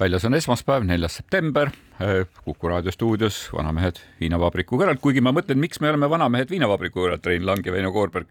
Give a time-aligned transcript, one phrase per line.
[0.00, 1.70] väljas on esmaspäev, neljas september,
[2.44, 7.26] Kuku raadio stuudios Vanamehed viinavabriku kõrvalt, kuigi ma mõtlen, miks me oleme Vanamehed viinavabriku kõrvalt,
[7.26, 8.26] Rein Lang ja Veino Koorberg.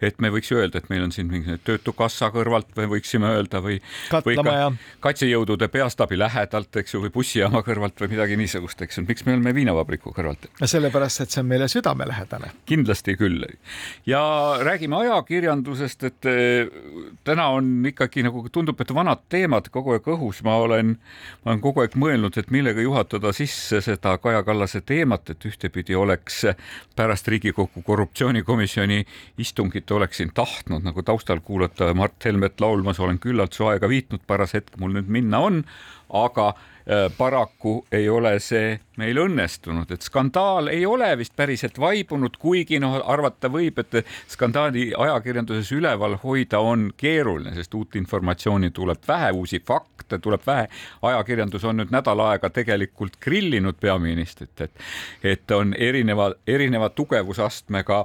[0.00, 3.62] et me võiks ju öelda, et meil on siin mingi Töötukassa kõrvalt või võiksime öelda
[3.64, 3.80] või,
[4.12, 4.56] või ka
[5.00, 9.36] kaitsejõudude peastaabi lähedalt, eks ju, või bussijaama kõrvalt või midagi niisugust, eks ju, miks me
[9.36, 10.48] oleme viinavabriku kõrvalt?
[10.62, 12.52] sellepärast, et see on meile südamelähedane.
[12.66, 13.44] kindlasti küll.
[14.06, 14.22] ja
[14.62, 16.70] räägime ajakirjandusest, et äh,
[17.24, 20.96] täna on ikkagi nagu tundub, et vanad teemad kogu aeg õhus, ma olen
[21.44, 22.82] ma olen kogu aeg mõelnud, et millega
[23.16, 26.44] juhatada sisse seda Kaja Kallase teemat, et ühtepidi oleks
[26.96, 29.04] pärast Riigikogu korruptsioonikomisjoni
[29.38, 34.52] istungit oleksin tahtnud nagu taustal kuulata Mart Helmet laulmas Olen küllalt su aega viitnud, paras
[34.54, 35.64] hetk mul nüüd minna on,
[36.12, 36.54] aga
[37.18, 42.96] paraku ei ole see meil õnnestunud, et skandaal ei ole vist päriselt vaibunud, kuigi noh,
[43.04, 49.60] arvata võib, et skandaali ajakirjanduses üleval hoida on keeruline, sest uut informatsiooni tuleb vähe, uusi
[49.60, 50.68] fakte tuleb vähe.
[51.02, 54.86] ajakirjandus on nüüd nädal aega tegelikult grillinud peaministrit, et,
[55.22, 58.02] et on erineva, erineva tugevusastmega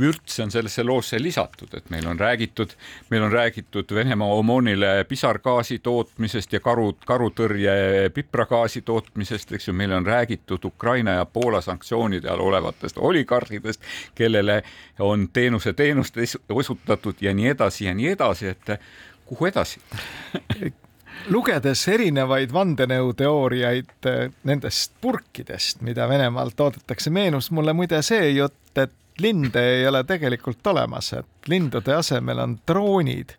[0.00, 2.76] vürtse on sellesse loosse lisatud, et meil on räägitud,
[3.10, 9.92] meil on räägitud Venemaa Omonile pisargaasi tootmisest ja karu, karutõrje pipragaasi tootmisest, eks ju, meil
[9.92, 13.82] on räägitud Ukraina ja Poola sanktsioonide all olevatest oligarhidest,
[14.14, 14.62] kellele
[14.98, 16.16] on teenuse teenust
[16.48, 18.80] osutatud ja nii edasi ja nii edasi, et
[19.24, 19.80] kuhu edasi?
[21.30, 28.92] Lugedes erinevaid vandenõuteooriaid eh, nendest purkidest, mida Venemaal toodetakse, meenus mulle muide see jutt, et
[29.22, 33.36] linde ei ole tegelikult olemas, et lindude asemel on droonid,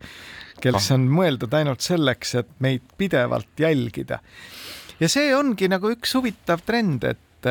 [0.66, 4.22] kes on mõeldud ainult selleks, et meid pidevalt jälgida.
[5.00, 7.50] Ja see ongi nagu üks huvitav trend, et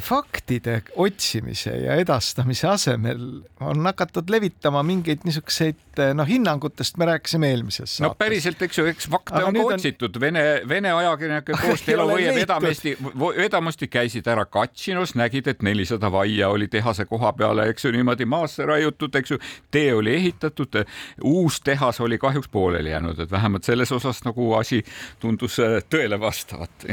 [0.00, 7.96] faktide otsimise ja edastamise asemel on hakatud levitama mingeid niisuguseid noh, hinnangutest me rääkisime eelmises
[7.96, 8.00] saates.
[8.04, 10.16] no päriselt, eks ju, eks fakte Aga on ka otsitud.
[10.16, 10.20] On...
[10.20, 12.94] Vene, Vene ajakirjanike koos Delovoie vedamesti,
[13.36, 18.28] vedamasti käisid ära Katšinos, nägid, et nelisada vaia oli tehase koha peale, eks ju, niimoodi
[18.28, 20.82] maasse raiutud, eks ju, tee oli ehitatud,
[21.28, 24.84] uus tehas oli kahjuks pooleli jäänud, et vähemalt selles osas nagu asi
[25.20, 26.88] tundus äh, tõele vastavat.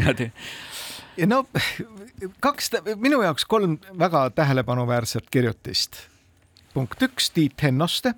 [1.19, 1.43] Ja no
[2.39, 5.95] kaks, minu jaoks kolm väga tähelepanuväärset kirjutist.
[6.73, 8.13] punkt üks, Tiit Hennoste,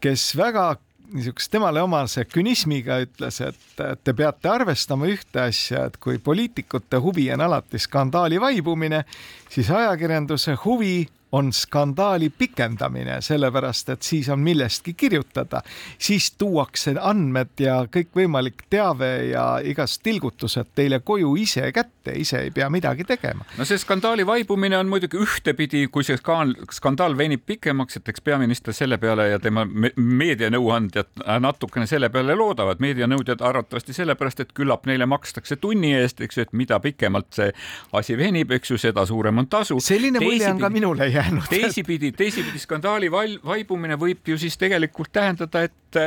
[0.00, 0.76] kes väga
[1.14, 7.28] niisuguse temale omase künismiga ütles, et te peate arvestama ühte asja, et kui poliitikute huvi
[7.32, 9.04] on alati skandaali vaibumine,
[9.50, 15.62] siis ajakirjanduse huvi on skandaali pikendamine, sellepärast et siis on millestki kirjutada,
[15.98, 22.52] siis tuuakse andmed ja kõikvõimalik teave ja igasugused tilgutused teile koju ise kätte, ise ei
[22.54, 23.44] pea midagi tegema.
[23.58, 26.18] no see skandaali vaibumine on muidugi ühtepidi, kui see
[26.70, 32.82] skandaal venib pikemaks, et eks peaminister selle peale ja tema meedianõuandjad natukene selle peale loodavad,
[32.84, 37.50] meedianõudjad arvatavasti sellepärast, et küllap neile makstakse tunni eest, eks ju, et mida pikemalt see
[37.92, 39.80] asi venib, eks ju, seda suurem on tasu.
[39.80, 41.48] selline mulje on ka minule jäänud jäänud.
[41.50, 46.00] teisipidi, teisipidi skandaali vaibumine võib ju siis tegelikult tähendada, et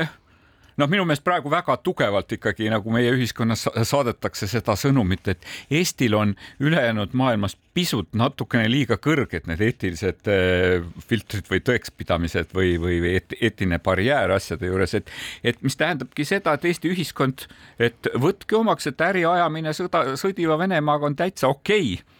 [0.77, 5.45] noh, minu meelest praegu väga tugevalt ikkagi nagu meie ühiskonnas saadetakse seda sõnumit, et
[5.79, 12.75] Eestil on ülejäänud maailmas pisut natukene liiga kõrged need eetilised äh, filtrid või tõekspidamised või,
[12.81, 15.09] või, või eetiline barjäär asjade juures, et,
[15.43, 17.47] et mis tähendabki seda, et Eesti ühiskond,
[17.81, 22.16] et võtke omaks, et äri ajamine sõda, sõdiva Venemaaga on täitsa okei okay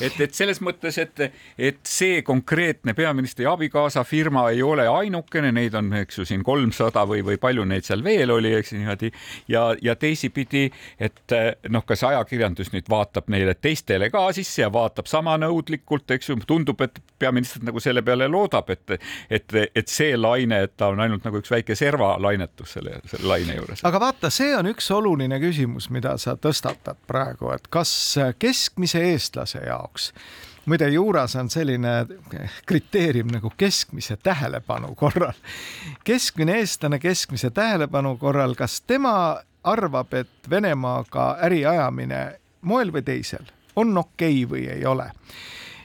[0.00, 1.22] et, et selles mõttes, et,
[1.58, 7.04] et see konkreetne peaministri abikaasa firma ei ole ainukene, neid on, eks ju, siin kolmsada
[7.08, 9.12] või, või palju neid seal veel oli, eks niimoodi
[9.50, 10.68] ja, ja teisipidi,
[11.00, 11.36] et
[11.68, 16.38] noh, kas ajakirjandus nüüd vaatab neile teistele ka sisse ja vaatab sama nõudlikult, eks ju,
[16.46, 18.96] tundub, et peaminister nagu selle peale loodab, et,
[19.30, 23.58] et, et see laine, et ta on ainult nagu üks väike servalainetus selle, selle laine
[23.58, 23.84] juures.
[23.86, 27.92] aga vaata, see on üks oluline küsimus, mida sa tõstatad praegu, et kas
[28.40, 30.12] keskmise eestlase jaoks jaoks
[30.66, 32.06] muide, juuras on selline
[32.66, 35.32] kriteerium nagu keskmise tähelepanu korral.
[36.04, 43.50] keskmine eestlane keskmise tähelepanu korral, kas tema arvab, et Venemaaga äri ajamine moel või teisel
[43.76, 45.10] on okei okay või ei ole?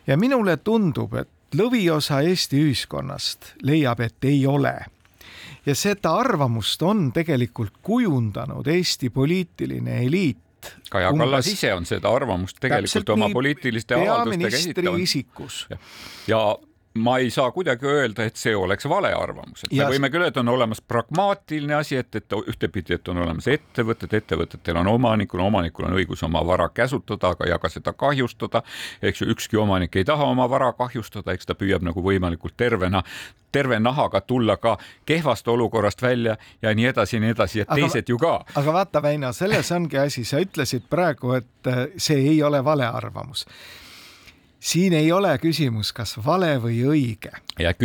[0.07, 4.75] ja minule tundub, et lõviosa Eesti ühiskonnast leiab, et ei ole
[5.65, 10.44] ja seda arvamust on tegelikult kujundanud Eesti poliitiline eliit
[10.89, 14.99] Kaja Kallas ise on seda arvamust tegelikult oma poliitiliste avaldustega esitanud.
[14.99, 15.65] isikus.
[16.27, 16.41] ja
[16.95, 19.87] ma ei saa kuidagi öelda, et see oleks vale arvamus, et me ja...
[19.91, 24.79] võime küll öelda, on olemas pragmaatiline asi, et, et ühtepidi, et on olemas ettevõtted, ettevõtetel
[24.79, 28.63] on omanikul, omanikul on õigus oma vara käsutada, aga ei jaga seda kahjustada.
[29.01, 33.03] eks ju, ükski omanik ei taha oma vara kahjustada, eks ta püüab nagu võimalikult tervena
[33.51, 37.81] terve nahaga tulla ka kehvast olukorrast välja ja nii edasi ja nii edasi ja aga,
[37.81, 38.37] teised ju ka.
[38.55, 43.45] aga vaata, Väino, selles ongi asi, sa ütlesid praegu, et see ei ole vale arvamus
[44.65, 47.31] siin ei ole küsimus, kas vale või õige.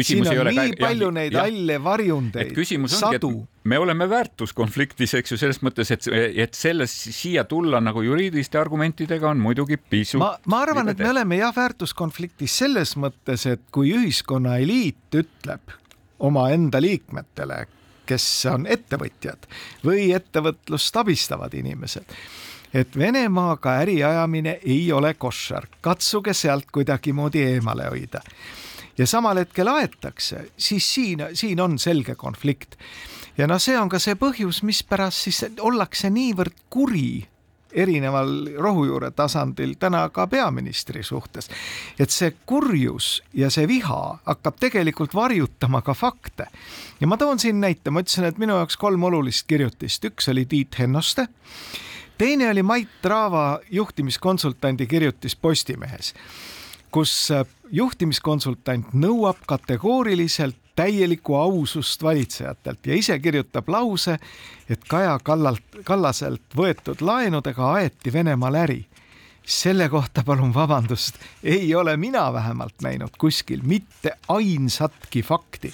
[0.01, 2.55] siin on ole nii ka, palju ja, neid ja, halle varjundeid,
[2.91, 3.33] sadu.
[3.69, 6.09] me oleme väärtuskonfliktis, eks ju, selles mõttes, et,
[6.45, 10.21] et selles siia tulla nagu juriidiliste argumentidega on muidugi pisut.
[10.23, 15.77] ma, ma arvan, et me oleme jah väärtuskonfliktis selles mõttes, et kui ühiskonna eliit ütleb
[16.21, 17.67] omaenda liikmetele,
[18.09, 19.47] kes on ettevõtjad
[19.87, 22.17] või ettevõtlust abistavad inimesed
[22.75, 28.21] et Venemaaga äri ajamine ei ole koššer, katsuge sealt kuidagimoodi eemale hoida.
[28.99, 32.77] ja samal hetkel aetakse, siis siin, siin on selge konflikt.
[33.39, 37.27] ja noh, see on ka see põhjus, mispärast siis ollakse niivõrd kuri
[37.73, 41.51] erineval rohujuure tasandil täna ka peaministri suhtes.
[41.99, 46.47] et see kurjus ja see viha hakkab tegelikult varjutama ka fakte.
[47.01, 50.45] ja ma toon siin näite, ma ütlesin, et minu jaoks kolm olulist kirjutist, üks oli
[50.45, 51.27] Tiit Hennoste
[52.21, 56.15] teine oli Mait Traava juhtimiskonsultandi kirjutis Postimehes,
[56.93, 64.19] kus äh, juhtimiskonsultant nõuab kategooriliselt täielikku ausust valitsejatelt ja ise kirjutab lause,
[64.69, 68.87] et Kaja Kallalt, Kallaselt võetud laenudega aeti Venemaal äri.
[69.51, 75.73] selle kohta palun vabandust, ei ole mina vähemalt näinud kuskil mitte ainsatki fakti.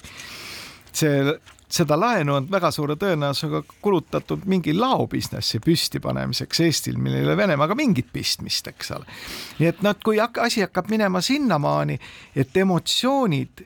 [0.93, 7.37] see seda laenu on väga suure tõenäosusega kulutatud mingi laobusinessi püstipanemiseks Eestil, millel ei ole
[7.37, 9.07] Venemaaga mingit pistmist, eks ole.
[9.59, 11.99] nii et noh, et kui asi hakkab minema sinnamaani,
[12.35, 13.65] et emotsioonid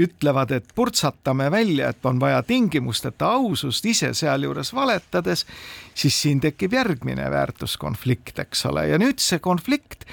[0.00, 5.44] ütlevad, et purtsatame välja, et on vaja tingimusteta ausust ise sealjuures valetades,
[5.94, 10.08] siis siin tekib järgmine väärtuskonflikt, eks ole, ja nüüd see konflikt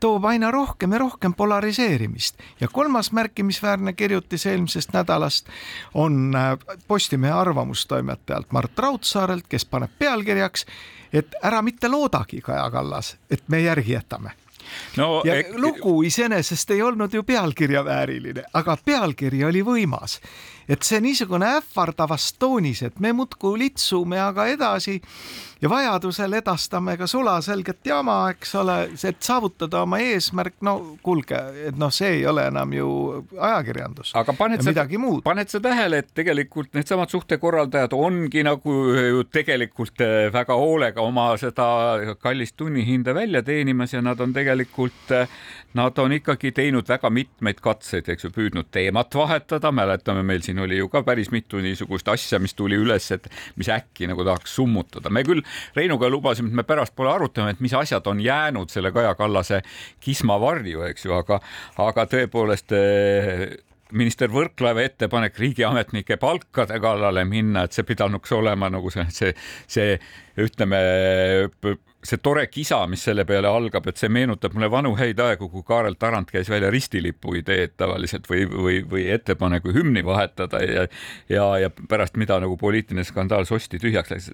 [0.00, 5.46] toob aina rohkem ja rohkem polariseerimist ja kolmas märkimisväärne kirjutis eelmisest nädalast
[5.94, 6.58] on äh,
[6.88, 10.66] Postimehe arvamustoimetajalt Mart Raudsaarelt, kes paneb pealkirjaks,
[11.12, 14.34] et ära mitte loodagi, Kaja Kallas, et me järgi jätame
[14.96, 15.52] no, ja ek...
[15.56, 20.18] lugu iseenesest ei olnud ju pealkirja vääriline, aga pealkiri oli võimas.
[20.68, 24.98] Et see niisugune ähvardavas toonis, et me muudkui litsume aga edasi
[25.62, 31.78] ja vajadusel edastame ka sulaselget jama, eks ole, et saavutada oma eesmärk, no kuulge, et
[31.78, 32.88] noh, see ei ole enam ju
[33.34, 34.12] ajakirjandus.
[34.18, 34.86] aga paned sa,
[35.24, 41.30] paned sa tähele, et tegelikult needsamad suhtekorraldajad ongi nagu ju tegelikult eh, väga hoolega oma
[41.40, 41.68] seda
[42.22, 45.26] kallist tunnihinda välja teenimas ja nad on tegelikult, eh,
[45.74, 50.57] nad on ikkagi teinud väga mitmeid katseid, eks ju, püüdnud teemat vahetada, mäletame, meil siin
[50.64, 54.56] oli ju ka päris mitu niisugust asja, mis tuli üles, et mis äkki nagu tahaks
[54.58, 55.10] summutada.
[55.10, 55.42] me küll
[55.76, 59.62] Reinuga lubasime, et me pärastpoole arutame, et mis asjad on jäänud selle Kaja Kallase
[60.00, 61.40] kisma varju, eks ju, aga,
[61.84, 63.48] aga tõepoolest eh,
[63.92, 69.34] minister Võrklaeva ettepanek riigiametnike palkade kallale minna, et see pidanuks olema nagu see, see,
[69.66, 69.94] see
[70.44, 70.82] ütleme
[72.08, 75.64] see tore kisa, mis selle peale algab, et see meenutab mulle vanu häid aegu, kui
[75.66, 80.86] Kaarel Tarand käis välja ristilipu ideed tavaliselt või, või, või ettepaneku hümni vahetada ja,
[81.28, 84.30] ja, ja pärast mida nagu poliitiline skandaal sosti tühjaks läks.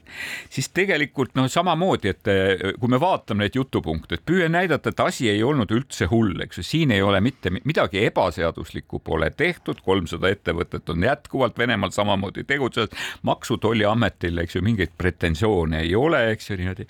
[0.50, 5.04] siis tegelikult noh, samamoodi, et eh, kui me vaatame neid jutupunkte, et püüe näidata, et
[5.04, 9.82] asi ei olnud üldse hull, eks ju, siin ei ole mitte midagi ebaseaduslikku pole tehtud,
[9.84, 12.94] kolmsada ettevõtet on jätkuvalt Venemaal samamoodi tegutsenud,
[13.26, 16.88] maksu-tolliametil, eks ju, mingeid pretensioone ei ole, eks ju niimoodi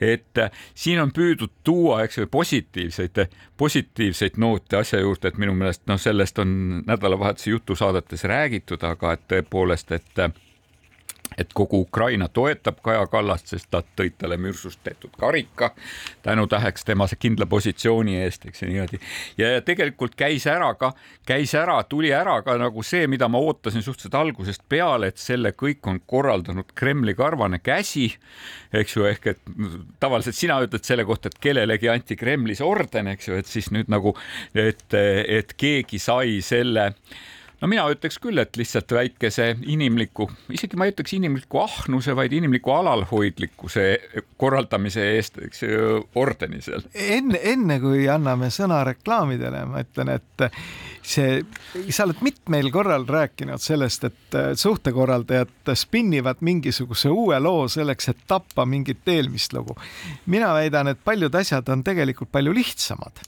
[0.00, 3.22] et äh, siin on püüdud tuua, eks ju, positiivseid,
[3.56, 9.26] positiivseid noote asja juurde, et minu meelest noh, sellest on nädalavahetuse jutusaadetes räägitud, aga et
[9.32, 10.32] tõepoolest, et äh,
[11.38, 15.72] et kogu Ukraina toetab Kaja Kallast, sest nad tõid talle mürsust tehtud karika
[16.22, 19.00] tänutäheks tema kindla positsiooni eest, eks ju niimoodi.
[19.38, 20.92] ja tegelikult käis ära ka,
[21.26, 25.52] käis ära, tuli ära ka nagu see, mida ma ootasin suhteliselt algusest peale, et selle
[25.52, 28.08] kõik on korraldanud Kremli karvane käsi,
[28.72, 29.40] eks ju, ehk et
[30.00, 33.90] tavaliselt sina ütled selle kohta, et kellelegi anti Kremlis orden, eks ju, et siis nüüd
[33.92, 34.16] nagu,
[34.54, 36.92] et, et keegi sai selle
[37.60, 42.34] no mina ütleks küll, et lihtsalt väikese inimliku, isegi ma ei ütleks inimliku ahnuse, vaid
[42.36, 43.86] inimliku alalhoidlikkuse
[44.40, 46.84] korraldamise eest, eks ju, ordeni seal.
[46.92, 50.46] enne, enne kui anname sõna reklaamidele, ma ütlen, et
[51.06, 51.40] see,
[51.88, 58.66] sa oled mitmel korral rääkinud sellest, et suhtekorraldajad spinnivad mingisuguse uue loo selleks, et tappa
[58.68, 59.76] mingit eelmist lugu.
[60.26, 63.24] mina väidan, et paljud asjad on tegelikult palju lihtsamad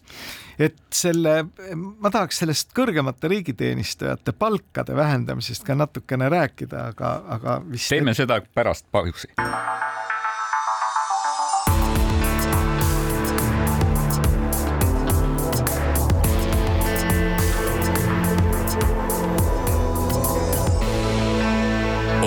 [0.59, 1.45] et selle,
[1.77, 8.23] ma tahaks sellest kõrgemate riigiteenistujate palkade vähendamisest ka natukene rääkida, aga, aga vist teeme et...
[8.23, 9.31] seda pärast pausi.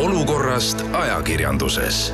[0.01, 2.11] olukorrast ajakirjanduses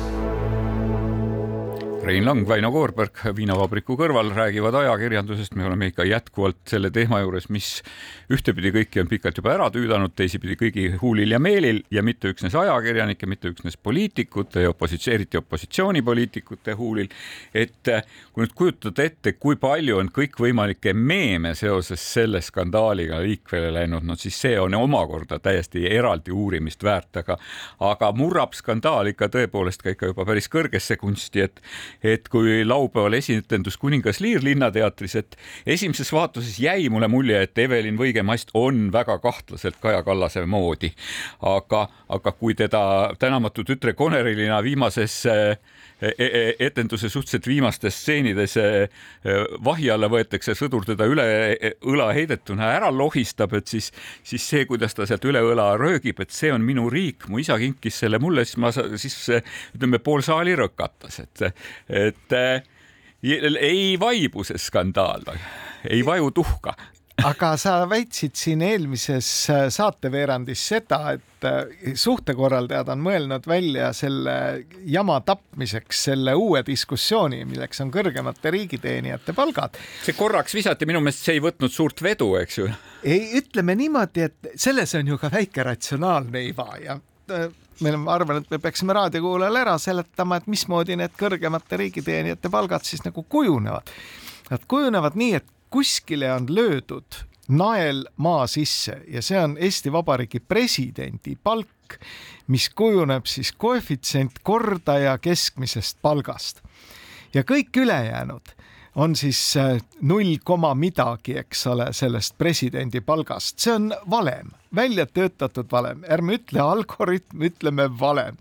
[2.08, 7.50] Rein Lang, Väino Koorberg viinavabriku kõrval räägivad ajakirjandusest, me oleme ikka jätkuvalt selle teema juures,
[7.52, 7.82] mis
[8.32, 11.82] ühtepidi kõiki on pikalt juba ära tüüdanud, teisipidi kõigi huulil ja meelil.
[11.92, 17.10] Ja mitte üksnes ajakirjanike, mitte üksnes poliitikute ja opositsioon, eriti opositsioonipoliitikute huulil.
[17.52, 17.92] et
[18.32, 24.16] kui nüüd kujutada ette, kui palju on kõikvõimalikke meeme seoses selle skandaaliga liikvele läinud, no
[24.16, 27.36] siis see on omakorda täiesti eraldi uurimist väärt, aga,
[27.80, 31.60] aga murrab skandaal ikka tõepoolest ka ikka juba päris kõrgesse kunsti, et
[32.02, 35.36] et kui laupäeval esinetendus Kuningas Liir Linnateatris, et
[35.66, 40.92] esimeses vaatuses jäi mulle mulje, et Evelin Võigemast on väga kahtlaselt Kaja Kallase moodi.
[41.42, 45.58] aga, aga kui teda tänamatu tütre Konerilina viimases e,
[46.00, 48.54] etenduse suhteliselt viimastes stseenides
[49.64, 51.24] vahi alla võetakse, sõdur teda üle
[51.90, 53.90] õla heidetuna ära lohistab, et siis,
[54.22, 57.58] siis see, kuidas ta sealt üle õla röögib, et see on minu riik, mu isa
[57.58, 59.18] kinkis selle mulle, siis ma siis
[59.74, 61.48] ütleme, pool saali rõkatas, et,
[61.90, 62.38] et
[63.58, 65.26] ei vaibu see skandaal,
[65.90, 66.76] ei vaju tuhka
[67.24, 74.36] aga sa väitsid siin eelmises äh, saateveerandis seda, et äh, suhtekorraldajad on mõelnud välja selle
[74.86, 79.78] jama tapmiseks selle uue diskussiooni, milleks on kõrgemate riigiteenijate palgad.
[80.04, 82.70] see korraks visati, minu meelest see ei võtnud suurt vedu, eks ju.
[83.02, 86.98] ei, ütleme niimoodi, et selles on ju ka väike ratsionaalne iva ja
[87.28, 92.50] meil on, ma arvan, et me peaksime raadiokuulajale ära seletama, et mismoodi need kõrgemate riigiteenijate
[92.50, 93.90] palgad siis nagu kujunevad.
[94.48, 100.40] Nad kujunevad nii, et kuskile on löödud nael maa sisse ja see on Eesti Vabariigi
[100.40, 101.96] presidendi palk,
[102.46, 106.62] mis kujuneb siis koefitsient kordaja keskmisest palgast.
[107.34, 108.54] ja kõik ülejäänud
[108.94, 115.06] on siis äh, null koma midagi, eks ole, sellest presidendi palgast, see on valem, välja
[115.06, 118.36] töötatud valem, ärme ütle algoritm, ütleme valem.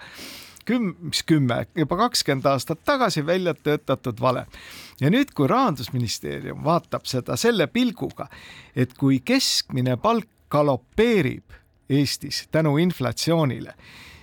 [0.70, 4.46] Küm-, mis kümme, juba kakskümmend aastat tagasi välja töötatud valem.
[5.02, 8.28] ja nüüd, kui rahandusministeerium vaatab seda selle pilguga,
[8.76, 11.56] et kui keskmine palk galopeerib
[11.90, 13.74] Eestis tänu inflatsioonile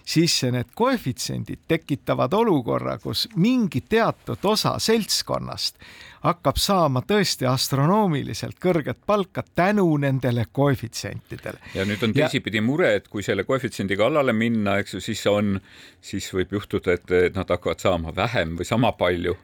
[0.05, 5.79] siis need koefitsiendid tekitavad olukorra, kus mingi teatud osa seltskonnast
[6.25, 11.61] hakkab saama tõesti astronoomiliselt kõrget palka tänu nendele koefitsientidele.
[11.75, 12.65] ja nüüd on teisipidi ja...
[12.65, 15.59] mure, et kui selle koefitsiendi kallale minna, eks ju, siis on,
[16.01, 19.37] siis võib juhtuda, et nad hakkavad saama vähem või sama palju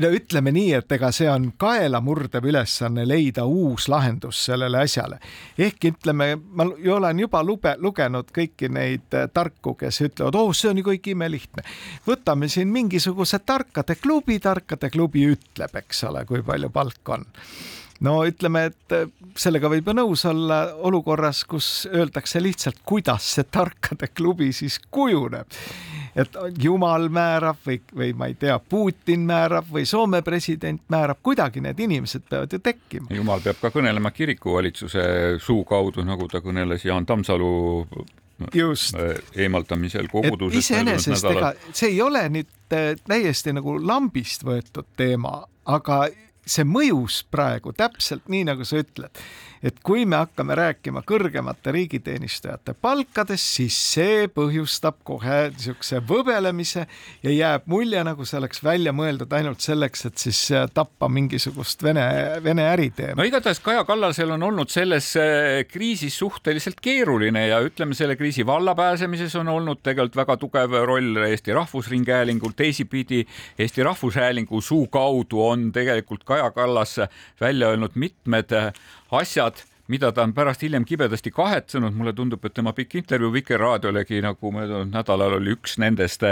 [0.00, 5.18] no ütleme nii, et ega see on kaelamurdev ülesanne leida uus lahendus sellele asjale.
[5.58, 10.70] ehk ütleme, ma olen juba lube, lugenud kõiki neid äh, tarku, kes ütlevad, oh, see
[10.70, 11.66] on ju kõik imelihtne.
[12.06, 17.28] võtame siin mingisuguse tarkade klubi, tarkade klubi ütleb, eks ole, kui palju palk on
[18.02, 23.44] no ütleme, et äh, sellega võib ju nõus olla olukorras, kus öeldakse lihtsalt, kuidas see
[23.44, 25.60] tarkade klubi siis kujuneb
[26.16, 31.62] et jumal määrab või, või ma ei tea, Putin määrab või Soome president määrab, kuidagi
[31.64, 33.12] need inimesed peavad ju tekkima.
[33.16, 35.04] jumal peab ka kõnelema kirikuvalitsuse
[35.42, 37.52] suu kaudu, nagu ta kõneles Jaan Tammsalu
[38.54, 38.96] just
[39.36, 40.70] eemaldamisel kogudusest.
[40.70, 46.04] iseenesest ega see ei ole nüüd äh, täiesti nagu lambist võetud teema, aga
[46.42, 49.22] see mõjus praegu täpselt nii, nagu sa ütled
[49.62, 56.86] et kui me hakkame rääkima kõrgemate riigiteenistujate palkadest, siis see põhjustab kohe niisuguse võbelemise
[57.22, 61.82] ja jääb mulje, nagu see oleks välja mõeldud ainult selleks, et siis äh, tappa mingisugust
[61.82, 62.04] Vene,
[62.44, 63.16] Vene äriteema.
[63.18, 68.46] no igatahes Kaja Kallasel on olnud selles äh, kriisis suhteliselt keeruline ja ütleme, selle kriisi
[68.46, 73.22] vallapääsemises on olnud tegelikult väga tugev roll Eesti Rahvusringhäälingul, teisipidi
[73.58, 76.98] Eesti Rahvushäälingu suu kaudu on tegelikult Kaja Kallas
[77.40, 78.50] välja öelnud mitmed
[79.12, 84.22] asjad, mida ta on pärast hiljem kibedasti kahetsenud, mulle tundub, et tema pikk intervjuu Vikerraadiolegi
[84.24, 86.24] nagu möödunud nädalal oli üks nendest,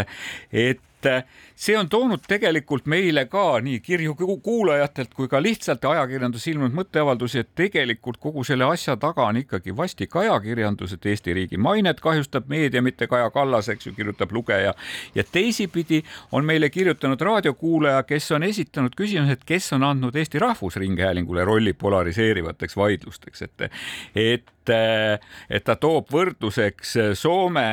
[0.53, 1.27] et et
[1.57, 7.43] see on toonud tegelikult meile ka nii kirju kuulajatelt kui ka lihtsalt ajakirjanduses ilmunud mõtteavaldusi,
[7.43, 12.49] et tegelikult kogu selle asja taga on ikkagi vastik ajakirjandus, et Eesti riigi mainet kahjustab
[12.49, 14.75] meedia, mitte Kaja Kallas, eks ju, kirjutab lugeja.
[15.15, 16.03] ja teisipidi
[16.33, 21.73] on meile kirjutanud raadiokuulaja, kes on esitanud küsimuse, et kes on andnud Eesti Rahvusringhäälingule rolli
[21.73, 23.71] polariseerivateks vaidlusteks, et,
[24.15, 27.67] et et ta toob võrdluseks Soome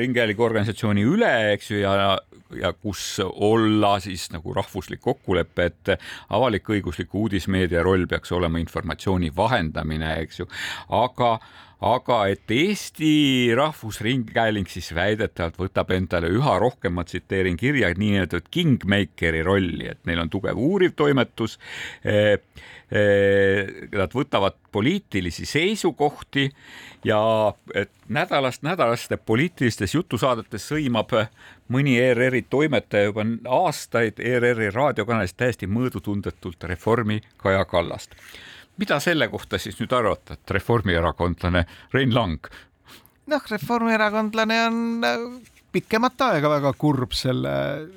[0.00, 2.18] ringhäälingu organisatsiooni üle, eks ju, ja
[2.58, 5.92] ja kus olla siis nagu rahvuslik kokkulepe, et
[6.34, 10.48] avalik-õigusliku uudismeedia roll peaks olema informatsiooni vahendamine, eks ju,
[10.98, 11.36] aga
[11.80, 19.40] aga et Eesti Rahvusringhääling siis väidetavalt võtab endale üha rohkem, ma tsiteerin kirja, niinimetatud kingmakeri
[19.46, 21.56] rolli, et neil on tugev uuriv toimetus.
[22.04, 22.36] Eh,
[22.92, 26.50] eh, nad võtavad poliitilisi seisukohti
[27.04, 27.20] ja
[28.08, 31.14] nädalast nädalasse poliitilistes jutusaadetes sõimab
[31.72, 33.24] mõni ERR-i toimetaja juba
[33.62, 38.18] aastaid ERR-i raadiokanalis täiesti mõõdutundetult reformi Kaja Kallast
[38.80, 42.50] mida selle kohta siis nüüd arvata, et reformierakondlane Rein Lang?
[43.30, 44.78] noh, reformierakondlane on
[45.72, 47.52] pikemat aega väga kurb selle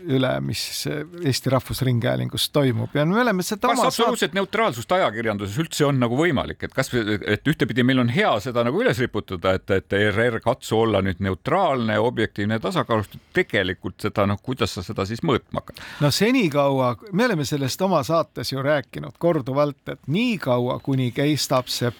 [0.09, 4.37] üle, mis Eesti Rahvusringhäälingus toimub ja me oleme seda kas absoluutset saat...
[4.37, 8.81] neutraalsust ajakirjanduses üldse on nagu võimalik, et kas, et ühtepidi meil on hea seda nagu
[8.83, 14.77] üles riputada, et, et ERR katsu olla nüüd neutraalne, objektiivne, tasakaalustatud, tegelikult seda noh, kuidas
[14.77, 15.81] sa seda siis mõõtma hakkad?
[16.03, 21.91] no senikaua, me oleme sellest oma saates ju rääkinud korduvalt, et niikaua, kuni kestab see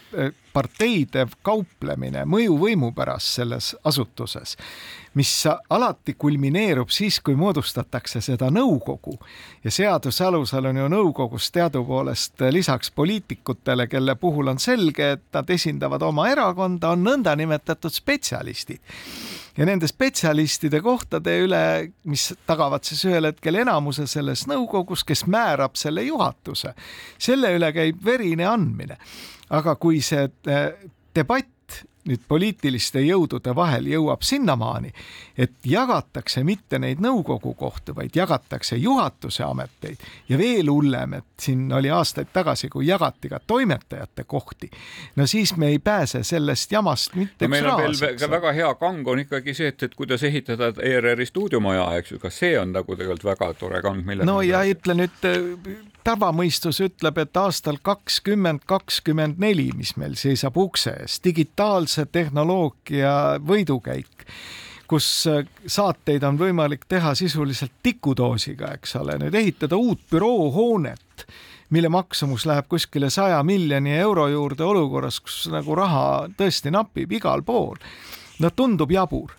[0.54, 4.56] parteide kauplemine mõjuvõimu pärast selles asutuses,
[5.18, 5.32] mis
[5.70, 9.18] alati kulmineerub siis, kui moodustatakse seda nõukogu.
[9.64, 15.50] Ja seaduse alusel on ju nõukogus teadupoolest lisaks poliitikutele, kelle puhul on selge, et nad
[15.50, 18.82] esindavad oma erakonda, on nõndanimetatud spetsialistid.
[19.58, 21.60] Ja nende spetsialistide kohtade üle,
[22.10, 26.74] mis tagavad siis ühel hetkel enamuse selles nõukogus, kes määrab selle juhatuse,
[27.22, 28.98] selle üle käib verine andmine
[29.54, 30.70] aga kui see äh,
[31.16, 31.52] debatt
[32.04, 34.92] nüüd poliitiliste jõudude vahel jõuab sinnamaani,
[35.40, 41.72] et jagatakse mitte neid nõukogu kohti, vaid jagatakse juhatuse ameteid ja veel hullem, et siin
[41.74, 44.70] oli aastaid tagasi, kui jagati ka toimetajate kohti.
[45.16, 49.08] no siis me ei pääse sellest jamast mitte no, on veel ka väga hea kang
[49.08, 52.96] on ikkagi see, et, et kuidas ehitada ERR-i stuudiomaja, eks ju, kas see on nagu
[52.96, 55.32] tegelikult väga tore kang, mille no ja ütle nüüd
[56.04, 64.28] tavamõistus ütleb, et aastal kakskümmend kakskümmend neli, mis meil seisab ukse ees, digitaalse tehnoloogia võidukäik,
[64.89, 71.28] kus äh, saateid on võimalik teha sisuliselt tikudoosiga, eks ole, nüüd ehitada uut büroohoonet,
[71.74, 77.42] mille maksumus läheb kuskile saja miljoni euro juurde olukorras, kus nagu raha tõesti napib igal
[77.44, 77.80] pool.
[78.39, 79.32] no tundub jabur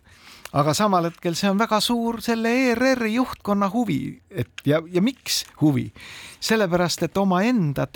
[0.55, 5.45] aga samal hetkel see on väga suur selle ERR-i juhtkonna huvi, et ja, ja miks
[5.61, 5.91] huvi?
[6.45, 7.87] sellepärast, et omaenda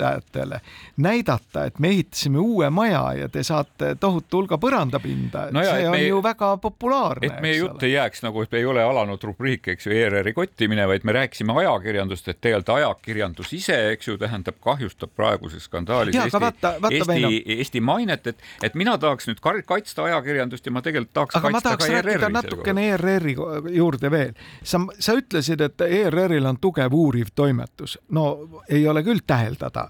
[0.00, 0.60] töötajatele
[0.96, 5.94] näidata, et me ehitasime uue maja ja te saate tohutu hulga põrandapinda no, see on
[5.94, 7.26] meie, ju väga populaarne.
[7.26, 10.86] et meie jutt ei jääks nagu, et ei ole alanud rubriik, eks ju, ERR-i kottimine,
[10.88, 16.26] vaid me rääkisime ajakirjandust, et tegelikult ajakirjandus ise, eks ju, tähendab, kahjustab praeguses skandaalis ja,
[16.28, 20.84] Eesti, vaata, vaata Eesti, Eesti mainet, et, et mina tahaks nüüd kaitsta ajakirjandust ja ma
[20.84, 23.36] tegelikult tahaks aga ma tahaks rääkida natukene ERR-i
[23.76, 24.34] juurde veel.
[24.62, 28.26] sa, sa ütlesid, et ERR-il on tugev uuriv toimetus no
[28.68, 29.89] ei ole küll täheldada,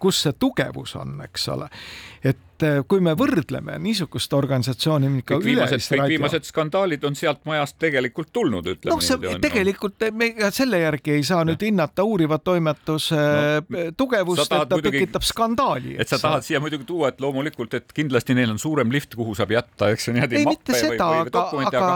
[0.00, 1.68] kus see tugevus on, eks ole.
[2.20, 6.12] et eh, kui me võrdleme niisugust organisatsiooni ikka kõik viimased, kõik radio...
[6.12, 10.10] viimased skandaalid on sealt majast tegelikult tulnud, ütleme noh, see tegelikult no.
[10.20, 15.24] me selle järgi ei saa nüüd hinnata uuriva toimetuse no, tugevust, et ta muidugi, tekitab
[15.24, 15.94] skandaali.
[16.00, 19.36] et sa tahad siia muidugi tuua, et loomulikult, et kindlasti neil on suurem lift, kuhu
[19.38, 20.42] saab jätta, eks ju niimoodi.
[20.42, 21.86] ei, mitte seda, aga, aga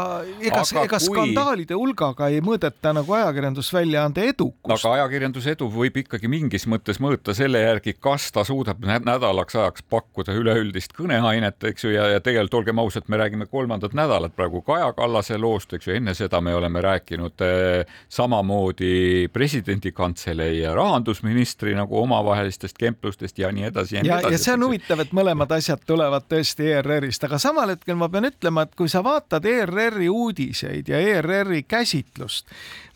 [0.40, 1.04] ega, ega kui...
[1.10, 4.72] skandaalide hulgaga ei mõõdeta nagu ajakirjandusväljaande edukust.
[4.80, 9.84] aga ajakirjanduse edu võib ikkagi mingis mõttes mõõta selle järgi, kas ta suudab nädalaks ajaks
[9.90, 14.34] pakkuda üle üleüldist kõneainet, eks ju, ja, ja tegelikult olgem ausad, me räägime kolmandat nädalat
[14.36, 20.60] praegu Kaja Kallase loost, eks ju, enne seda me oleme rääkinud eh, samamoodi presidendi kantselei
[20.60, 24.34] ja rahandusministri nagu omavahelistest kemplustest ja nii edasi ja nii edasi.
[24.34, 28.30] ja see on huvitav, et mõlemad asjad tulevad tõesti ERR-ist, aga samal hetkel ma pean
[28.30, 32.50] ütlema, et kui sa vaatad ERR-i uudiseid ja ERR-i käsitlust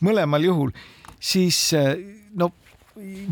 [0.05, 0.73] mõlemal juhul,
[1.19, 1.95] siis eh,
[2.39, 2.53] no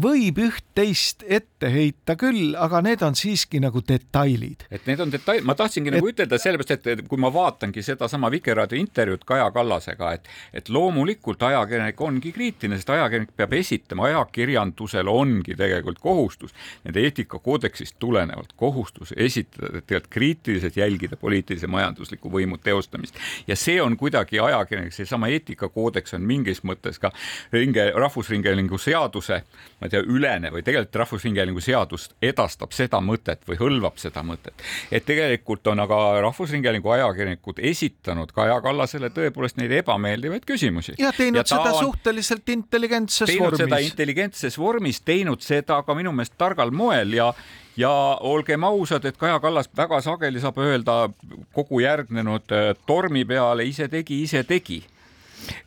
[0.01, 4.65] võib üht-teist ette heita küll, aga need on siiski nagu detailid.
[4.71, 6.03] et need on detail, ma tahtsingi nagu et...
[6.03, 11.43] nagu ütelda sellepärast, et kui ma vaatangi sedasama Vikerraadio intervjuud Kaja Kallasega, et, et loomulikult
[11.49, 19.13] ajakirjanik ongi kriitiline, sest ajakirjanik peab esitama, ajakirjandusel ongi tegelikult kohustus nende eetikakoodeksist tulenevalt kohustus
[19.17, 26.15] esitada tegelikult kriitiliselt jälgida poliitilise majandusliku võimu teostamist ja see on kuidagi ajakirjanik, seesama eetikakoodeks
[26.17, 27.11] on mingis mõttes ka
[27.51, 29.41] ringe, Rahvusringhäälingu seaduse
[29.79, 34.65] ma ei tea, ülene või tegelikult Rahvusringhäälingu seadus edastab seda mõtet või hõlvab seda mõtet.
[34.91, 40.97] et tegelikult on aga Rahvusringhäälingu ajakirjanikud esitanud Kaja Kallasele tõepoolest neid ebameeldivaid küsimusi.
[40.99, 43.63] ja teinud ja seda suhteliselt intelligentses teinud vormis.
[43.63, 47.33] seda intelligentses vormis, teinud seda ka minu meelest targal moel ja
[47.77, 51.09] ja olgem ausad, et Kaja Kallas väga sageli saab öelda
[51.53, 54.83] kogu järgnenud äh, tormi peale ise tegi, ise tegi.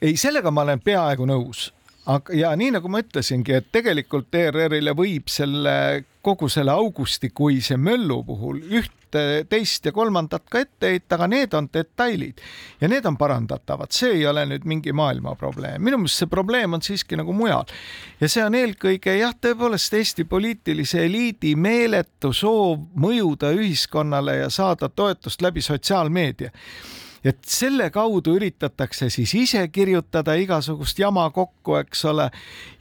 [0.03, 1.71] ei, sellega ma olen peaaegu nõus
[2.07, 5.75] aga, ja nii nagu ma ütlesingi, et tegelikult ERR-ile võib selle
[6.23, 11.67] kogu selle augustikuise möllu puhul ühte, teist ja kolmandat ka ette heita, aga need on
[11.73, 12.43] detailid
[12.81, 15.83] ja need on parandatavad, see ei ole nüüd mingi maailma probleem.
[15.83, 17.65] minu meelest see probleem on siiski nagu mujal.
[18.21, 24.89] Ja see on eelkõige jah, tõepoolest Eesti poliitilise eliidi meeletu soov mõjuda ühiskonnale ja saada
[24.89, 26.53] toetust läbi sotsiaalmeedia
[27.25, 32.31] et selle kaudu üritatakse siis ise kirjutada igasugust jama kokku, eks ole.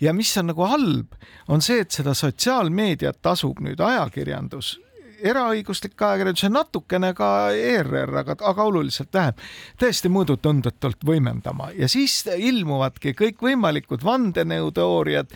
[0.02, 1.16] ja mis on nagu halb,
[1.48, 4.78] on see, et seda sotsiaalmeediat tasub nüüd ajakirjandus
[5.24, 9.40] eraõiguslik ajakirjandus ja natukene ka ERR, aga, aga oluliselt vähem,
[9.80, 11.72] täiesti mõõdutundetult võimendama.
[11.78, 15.36] Ja siis ilmuvadki kõikvõimalikud vandenõuteooriad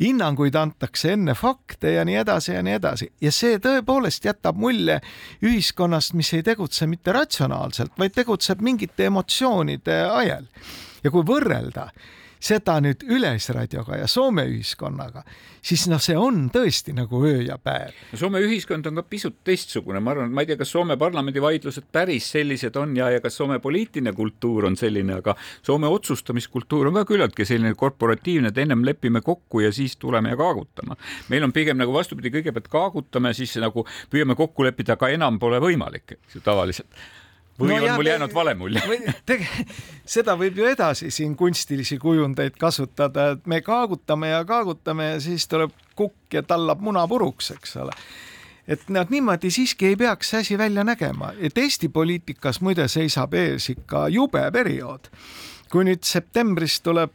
[0.00, 3.10] hinnanguid antakse enne fakte ja nii edasi ja nii edasi.
[3.20, 5.00] Ja see tõepoolest jätab mulje
[5.44, 10.48] ühiskonnast, mis ei tegutse mitte ratsionaalselt, vaid tegutseb mingite emotsioonide ajel.
[11.02, 11.88] ja kui võrrelda
[12.42, 15.22] seda nüüd Ülesradioga ja Soome ühiskonnaga,
[15.62, 17.94] siis noh, see on tõesti nagu öö ja päev.
[18.18, 21.86] Soome ühiskond on ka pisut teistsugune, ma arvan, ma ei tea, kas Soome parlamendi vaidlused
[21.94, 27.00] päris sellised on ja, ja kas Soome poliitiline kultuur on selline, aga Soome otsustamiskultuur on
[27.00, 30.98] ka küllaltki selline korporatiivne, et ennem lepime kokku ja siis tuleme ja kaagutame.
[31.28, 35.62] meil on pigem nagu vastupidi, kõigepealt kaagutame, siis nagu püüame kokku leppida, aga enam pole
[35.62, 37.02] võimalik, eks ju tavaliselt
[37.60, 38.82] või no on jah, mul jäänud vale mulje?
[40.16, 45.48] seda võib ju edasi siin kunstilisi kujundeid kasutada, et me kaagutame ja kaagutame ja siis
[45.48, 47.96] tuleb kukk ja tallab muna puruks, eks ole
[48.68, 53.34] et nad niimoodi siiski ei peaks see asi välja nägema, et Eesti poliitikas muide seisab
[53.34, 55.10] ees ikka jube periood.
[55.72, 57.12] kui nüüd septembris tuleb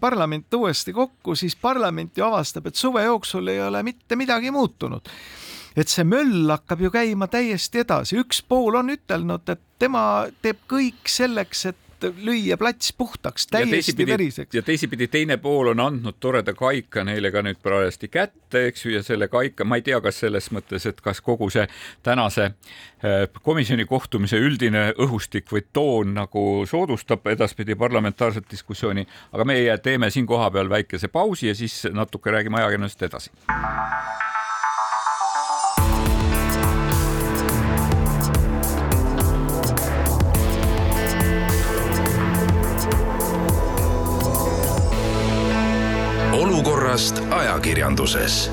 [0.00, 5.08] parlament uuesti kokku, siis parlament ju avastab, et suve jooksul ei ole mitte midagi muutunud
[5.76, 10.02] et see möll hakkab ju käima täiesti edasi, üks pool on ütelnud, et tema
[10.42, 14.54] teeb kõik selleks, et lüüa plats puhtaks, täiesti veriseks.
[14.54, 18.94] ja teisipidi teine pool on andnud toreda kaika neile ka nüüd parajasti kätte, eks ju,
[18.94, 21.66] ja selle kaika, ma ei tea, kas selles mõttes, et kas kogu see
[22.06, 29.78] tänase äh, komisjoni kohtumise üldine õhustik või toon nagu soodustab edaspidi parlamentaarset diskussiooni, aga meie
[29.78, 33.30] teeme siin kohapeal väikese pausi ja siis natuke räägime ajakirjandusest edasi.
[46.90, 48.50] Olukorrast ajakirjanduses.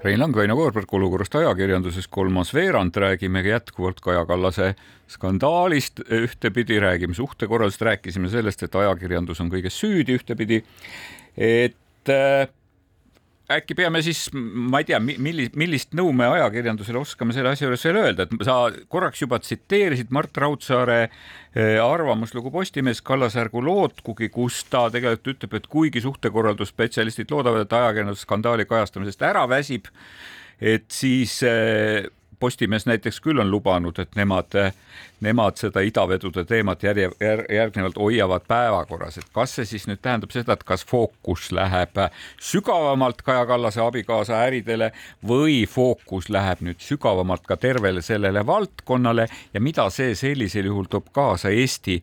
[0.00, 4.70] Rein Lang, Väino Koorberg olukorrast ajakirjanduses, kolmas veerand, räägime jätkuvalt Kaja Kallase
[5.08, 10.62] skandaalist, ühtepidi räägime suhtekorraldusest, rääkisime sellest, et ajakirjandus on kõiges süüdi ühtepidi,
[11.36, 12.14] et
[13.50, 17.84] äkki peame siis, ma ei tea, millist, millist nõu me ajakirjandusele oskame selle asja juures
[17.88, 18.56] veel öelda, et sa
[18.92, 25.68] korraks juba tsiteerisid Mart Raudsaare eh, arvamuslugu Postimehes Kallasärgu lootkugi, kus ta tegelikult ütleb, et
[25.70, 29.90] kuigi suhtekorraldusspetsialistid loodavad, et ajakirjandus skandaali kajastamisest ära väsib,
[30.60, 32.06] et siis eh,
[32.40, 34.70] Postimees näiteks küll on lubanud, et nemad äh,
[35.20, 40.32] nemad seda idavedude teemat järje, jär, järgnevalt hoiavad päevakorras, et kas see siis nüüd tähendab
[40.34, 41.98] seda, et kas fookus läheb
[42.40, 44.90] sügavamalt Kaja Kallase abikaasa äridele
[45.26, 51.12] või fookus läheb nüüd sügavamalt ka tervele sellele valdkonnale ja mida see sellisel juhul toob
[51.12, 52.00] kaasa Eesti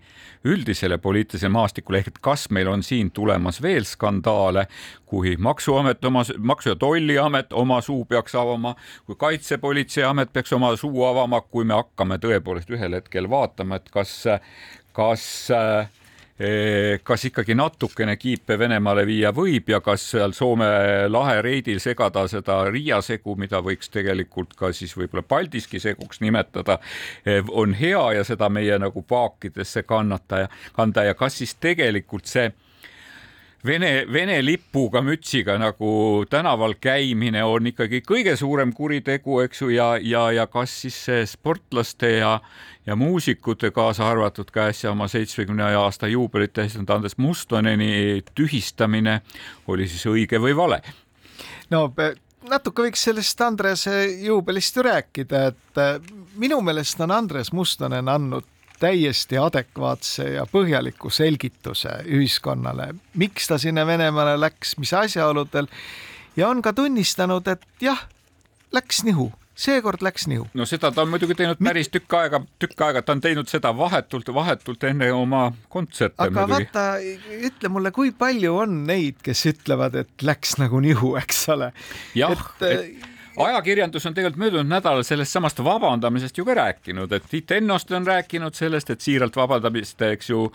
[0.47, 2.03] üldisele poliitilisele maastikule?
[2.03, 4.67] Ehk et kas meil on siin tulemas veel skandaale,
[5.05, 8.75] kui Maksuamet oma, Maksu- ja Tolliamet oma suu peaks avama,
[9.05, 13.87] kui Kaitsepolitseiamet peaks oma suu avama, kui me hakkame tõepoolest ühel hetkel hetkel vaatama, et
[13.91, 14.25] kas,
[14.93, 15.23] kas
[15.55, 20.67] eh, kas ikkagi natukene kiipe Venemaale viia võib ja kas seal Soome
[21.09, 26.77] lahe reidil segada seda Riia segu, mida võiks tegelikult ka siis võib-olla Paldiski seguks nimetada,
[27.25, 31.07] eh, on hea ja seda meie nagu paakidesse kannata ja kanda.
[31.07, 32.51] Ja kas siis tegelikult see
[33.65, 39.87] Vene, Vene lipuga mütsiga nagu tänaval käimine on ikkagi kõige suurem kuritegu, eks ju, ja,
[39.97, 42.35] ja, ja kas siis see sportlaste ja,
[42.85, 49.21] ja muusikute, kaasa arvatud ka äsja oma seitsmekümne aasta juubelit tähistanud Andres Mustoneni tühistamine
[49.67, 50.81] oli siis õige või vale?
[51.73, 51.87] no
[52.49, 55.81] natuke võiks sellest Andrese juubelist ju rääkida, et
[56.37, 58.45] minu meelest on Andres Mustonen andnud
[58.79, 65.67] täiesti adekvaatse ja põhjaliku selgituse ühiskonnale, miks ta sinna Venemaale läks, mis asjaoludel
[66.37, 68.07] ja on ka tunnistanud, et jah,
[68.71, 70.45] läks nihu seekord läks nihu.
[70.53, 73.73] no seda ta on muidugi teinud päris tükk aega, tükk aega ta on teinud seda
[73.77, 76.15] vahetult, vahetult enne oma kontserte.
[76.23, 76.69] aga muidugi.
[76.73, 81.71] vaata, ütle mulle, kui palju on neid, kes ütlevad, et läks nagu nihu, eks ole.
[82.17, 87.25] jah, et, et ajakirjandus on tegelikult möödunud nädalal sellest samast vabandamisest ju ka rääkinud, et
[87.29, 90.47] Tiit Ennoste on rääkinud sellest, et siiralt vabandamist, eks ju,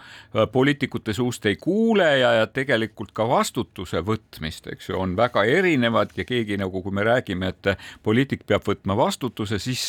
[0.52, 6.14] poliitikute suust ei kuule ja, ja tegelikult ka vastutuse võtmist, eks ju, on väga erinevad
[6.16, 9.84] ja keegi nagu, kui me räägime, et poliitik peab võtma vastutuse, siis,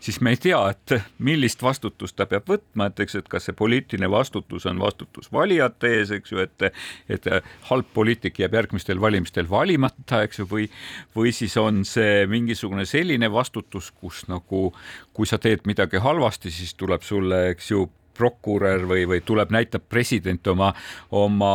[0.00, 3.58] siis me ei tea, et millist vastutust ta peab võtma, et eks, et kas see
[3.58, 6.70] poliitiline vastutus on vastutus valijate ees, eks ju, et,
[7.10, 7.26] et
[7.72, 10.70] halb poliitik jääb järgmistel valimistel valimata, eks ju, või,
[11.16, 14.70] või siis on see mingisugune selline vastutus, kus nagu,
[15.16, 17.86] kui sa teed midagi halvasti, siis tuleb sulle, eks ju,
[18.20, 20.70] prokurör või, või tuleb, näitab president oma,
[21.16, 21.52] oma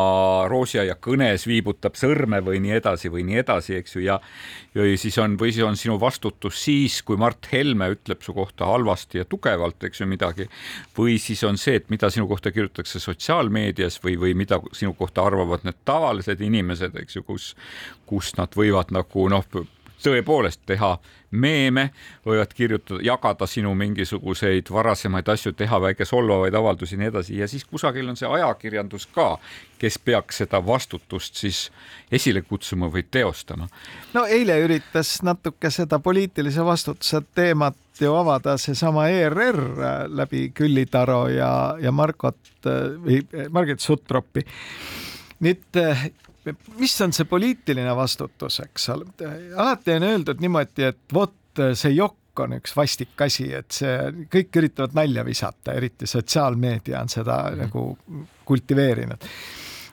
[0.52, 4.20] roosiaia kõnes, viibutab sõrme või nii edasi või nii edasi, eks ju, ja
[4.76, 8.68] ja siis on, või siis on sinu vastutus siis, kui Mart Helme ütleb su kohta
[8.72, 10.50] halvasti ja tugevalt, eks ju, midagi,
[10.98, 15.26] või siis on see, et mida sinu kohta kirjutatakse sotsiaalmeedias või, või mida sinu kohta
[15.28, 17.54] arvavad need tavalised inimesed, eks ju, kus,
[18.10, 19.48] kus nad võivad nagu noh,
[20.06, 20.96] tõepoolest teha
[21.36, 21.90] meeme,
[22.26, 27.48] võivad kirjutada, jagada sinu mingisuguseid varasemaid asju, teha väike solvavaid avaldusi ja nii edasi ja
[27.52, 29.36] siis kusagil on see ajakirjandus ka,
[29.82, 31.70] kes peaks seda vastutust siis
[32.12, 33.68] esile kutsuma või teostama.
[34.14, 39.62] no eile üritas natuke seda poliitilise vastutuse teemat ju avada seesama ERR
[40.08, 42.68] läbi Külli Taro ja, ja Markot
[43.06, 44.46] või Margit Sutropi.
[45.40, 45.82] nüüd
[46.80, 49.10] mis on see poliitiline vastutus, eks ole,
[49.56, 54.58] alati on öeldud niimoodi, et vot see jokk on üks vastik asi, et see, kõik
[54.60, 57.62] üritavad nalja visata, eriti sotsiaalmeedia on seda mm.
[57.66, 57.86] nagu
[58.46, 59.30] kultiveerinud.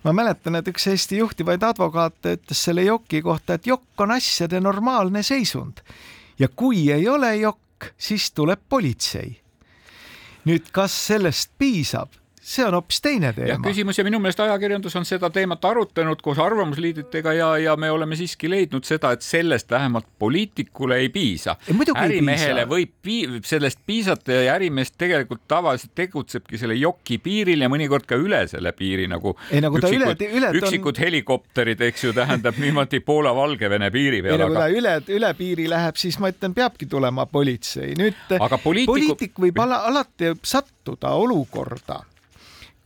[0.03, 4.61] ma mäletan, et üks Eesti juhtivaid advokaate ütles selle joki kohta, et jokk on asjade
[4.61, 5.85] normaalne seisund
[6.39, 9.39] ja kui ei ole jokk, siis tuleb politsei.
[10.45, 12.22] nüüd, kas sellest piisab?
[12.43, 13.63] See on hoopis teine teema.
[13.63, 18.19] küsimus ja minu meelest ajakirjandus on seda teemat arutanud koos arvamusliidritega ja, ja me oleme
[18.19, 21.57] siiski leidnud seda, et sellest vähemalt poliitikule ei piisa.
[21.71, 22.69] ärimehele piisa.
[22.75, 28.19] võib pii sellest piisata ja ärimees tegelikult tavaliselt tegutsebki selle joki piiril ja mõnikord ka
[28.19, 31.03] üle selle piiri nagu, nagu üksikud, üle, üksikud on...
[31.07, 34.35] helikopterid, eks ju, tähendab niimoodi Poola-Valgevene piiri peal.
[34.35, 34.67] ei no kui aga...
[34.67, 37.95] ta üle, üle piiri läheb, siis ma ütlen, peabki tulema politsei.
[37.99, 38.97] nüüd poliitiku...
[38.97, 42.03] poliitik võib ala, alati sattuda olukorda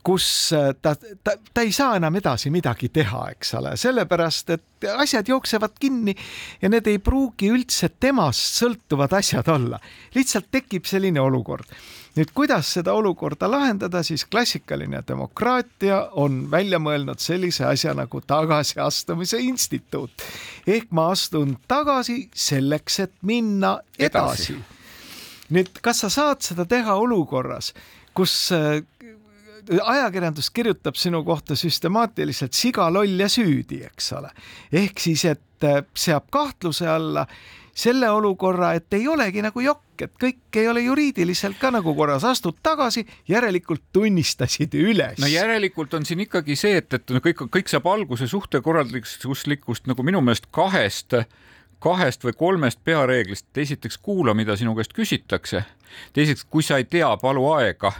[0.07, 4.87] kus äh, ta, ta, ta ei saa enam edasi midagi teha, eks ole, sellepärast et
[4.95, 6.13] asjad jooksevad kinni
[6.61, 9.79] ja need ei pruugi üldse temast sõltuvad asjad olla.
[10.15, 11.67] lihtsalt tekib selline olukord.
[12.15, 19.43] nüüd, kuidas seda olukorda lahendada, siis klassikaline demokraatia on välja mõelnud sellise asja nagu tagasiastumise
[19.43, 20.11] instituut.
[20.67, 24.59] ehk ma astun tagasi selleks, et minna edasi, edasi..
[25.51, 27.73] nüüd, kas sa saad seda teha olukorras,
[28.15, 28.85] kus äh,
[29.83, 34.29] ajakirjandus kirjutab sinu kohta süstemaatiliselt siga, loll ja süüdi, eks ole.
[34.71, 37.27] ehk siis, et äh, seab kahtluse alla
[37.77, 42.25] selle olukorra, et ei olegi nagu jokk, et kõik ei ole juriidiliselt ka nagu korras,
[42.25, 45.19] astud tagasi, järelikult tunnistasid üles.
[45.21, 50.23] no järelikult on siin ikkagi see, et, et kõik, kõik saab alguse suhtekorralduslikust nagu minu
[50.25, 51.19] meelest kahest
[51.79, 53.45] kahest või kolmest peareeglist.
[53.57, 55.63] esiteks kuula, mida sinu käest küsitakse.
[56.13, 57.93] teiseks, kui sa ei tea, palu aega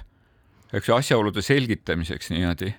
[0.74, 2.74] eks ju, asjaolude selgitamiseks niimoodi.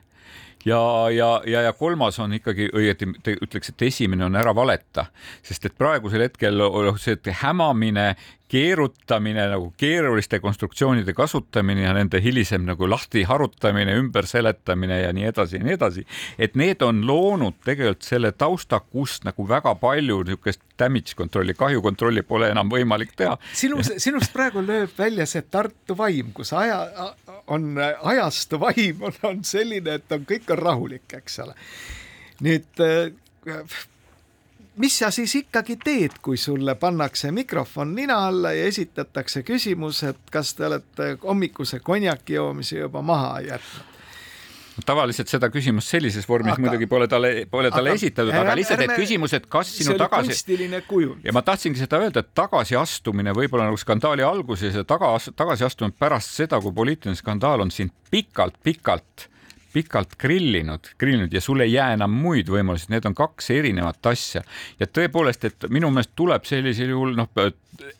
[0.64, 3.08] ja, ja, ja, ja kolmas on ikkagi õieti
[3.40, 5.06] ütleks, et esimene on ära valeta,
[5.42, 6.60] sest et praegusel hetkel
[6.98, 8.14] see hämamine
[8.48, 15.58] keerutamine nagu keeruliste konstruktsioonide kasutamine ja nende hilisem nagu lahti harutamine, ümberseletamine ja nii edasi
[15.58, 16.06] ja nii edasi.
[16.38, 22.22] et need on loonud tegelikult selle tausta, kus nagu väga palju niisugust damage kontrolli, kahjukontrolli
[22.22, 23.36] pole enam võimalik teha.
[23.52, 26.80] sinu, sinust praegu lööb välja see Tartu vaim, kus aja,
[27.46, 31.54] on ajastu vaim on, on selline, et on, kõik on rahulik, eks ole.
[32.44, 32.84] nüüd
[34.78, 40.32] mis sa siis ikkagi teed, kui sulle pannakse mikrofon nina alla ja esitatakse küsimus, et
[40.32, 43.94] kas te olete hommikuse konjaki joomise juba maha jätnud?
[44.86, 48.82] tavaliselt seda küsimust sellises vormis Aga- muidugi pole talle, pole talle aga esitatud, aga lihtsalt
[48.84, 51.24] need küsimused, kas sinu tagasi kunstiline kujund.
[51.26, 56.38] ja ma tahtsingi seda öelda, et tagasiastumine võib-olla nagu skandaali alguses ja taga, tagasiastumine pärast
[56.38, 59.28] seda, kui poliitiline skandaal on sind pikalt-pikalt
[59.78, 64.42] pikalt grillinud, grillinud ja sul ei jää enam muid võimalusi, need on kaks erinevat asja.
[64.80, 67.30] Ja tõepoolest, et minu meelest tuleb sellisel juhul noh,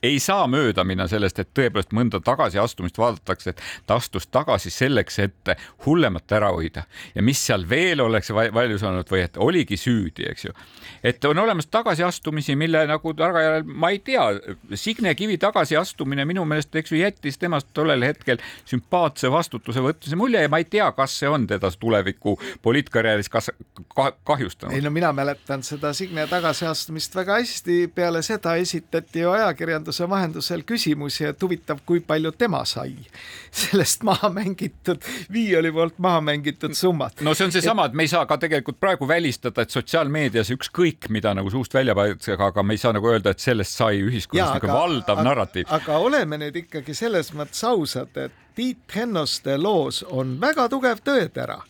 [0.02, 5.18] ei saa mööda minna sellest, et tõepoolest mõnda tagasiastumist vaadatakse, et ta astus tagasi selleks,
[5.24, 5.52] et
[5.86, 10.26] hullemat ära hoida ja mis seal veel oleks va- valmis olnud või et oligi süüdi,
[10.30, 10.54] eks ju.
[11.02, 14.26] et on olemas tagasiastumisi, mille nagu tagajärjel ma ei tea,
[14.74, 20.42] Signe Kivi tagasiastumine minu meelest, eks ju, jättis temast tollel hetkel sümpaatse vastutuse võtmise mulje
[20.42, 23.50] ja ma ei tea, kas see on teda tuleviku poliitkarjääris kas
[23.94, 24.82] ka, kahjustanud ei.
[24.84, 29.32] no mina mäletan seda Signe tagasiastumist väga hästi, peale seda esitati ju
[29.68, 32.94] ajakirjanduse vahendusel küsimusi, et huvitav, kui palju tema sai
[33.62, 35.02] sellest maha mängitud,
[35.33, 37.20] viioli poolt maha mängitud summat.
[37.20, 41.09] no see on seesama, et me ei saa ka tegelikult praegu välistada, et sotsiaalmeedias ükskõik
[41.11, 44.59] mida nagu suust välja võetakse, aga me ei saa nagu öelda, et sellest sai ühiskonnas
[44.59, 45.70] nagu valdav narratiiv.
[45.70, 51.61] aga oleme nüüd ikkagi selles mõttes ausad, et Tiit Hennoste loos on väga tugev tõetera.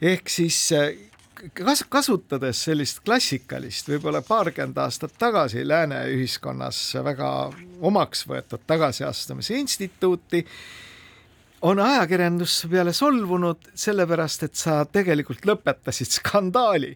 [0.00, 0.58] ehk siis
[1.54, 7.30] kas-, kasutades sellist klassikalist, võib-olla paarkümmend aastat tagasi lääne ühiskonnas väga
[7.80, 10.44] omaks võetud tagasiastumise instituuti,
[11.66, 16.94] on ajakirjandus peale solvunud sellepärast, et sa tegelikult lõpetasid skandaali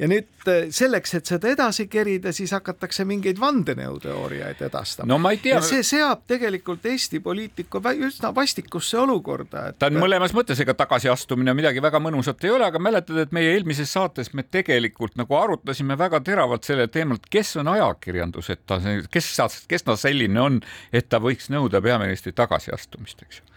[0.00, 5.08] ja nüüd eh, selleks, et seda edasi kerida, siis hakatakse mingeid vandenõuteooriaid edastama.
[5.10, 10.00] no ma ei tea see seab tegelikult Eesti poliitiku üsna vastikusse olukorda, et ta on
[10.00, 14.32] mõlemas mõttes, ega tagasiastumine midagi väga mõnusat ei ole, aga mäletad, et meie eelmises saates
[14.34, 18.80] me tegelikult nagu arutasime väga teravalt sellel teemal, et kes on ajakirjandus, et ta,
[19.12, 19.30] kes,
[19.68, 20.60] kes ta selline on,
[20.92, 23.48] et ta võiks nõuda peaministri tagasiastumist, eks ju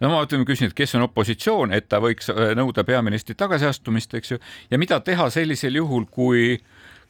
[0.00, 4.14] no ma ütleme, küsin, et kes on opositsioon, et ta võiks äh, nõuda peaministri tagasiastumist,
[4.18, 6.58] eks ju, ja mida teha sellisel juhul, kui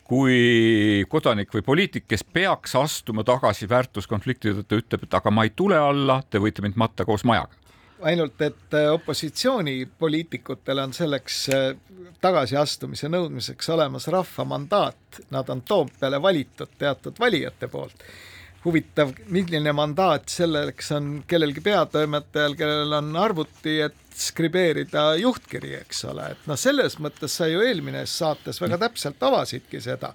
[0.09, 5.53] kui kodanik või poliitik, kes peaks astuma tagasi väärtuskonflikti tõttu, ütleb, et aga ma ei
[5.53, 7.53] tule alla, te võite mind matta koos majaga.
[8.09, 11.77] ainult et äh, opositsioonipoliitikutel on selleks äh,
[12.21, 18.05] tagasiastumise nõudmiseks olemas rahva mandaat, nad on Toompeale valitud teatud valijate poolt
[18.65, 26.33] huvitav, milline mandaat selleks on kellelgi peatoimetajal, kellel on arvuti, et skribeerida juhtkiri, eks ole,
[26.35, 30.13] et noh, selles mõttes sa ju eelmines saates väga täpselt avasidki seda,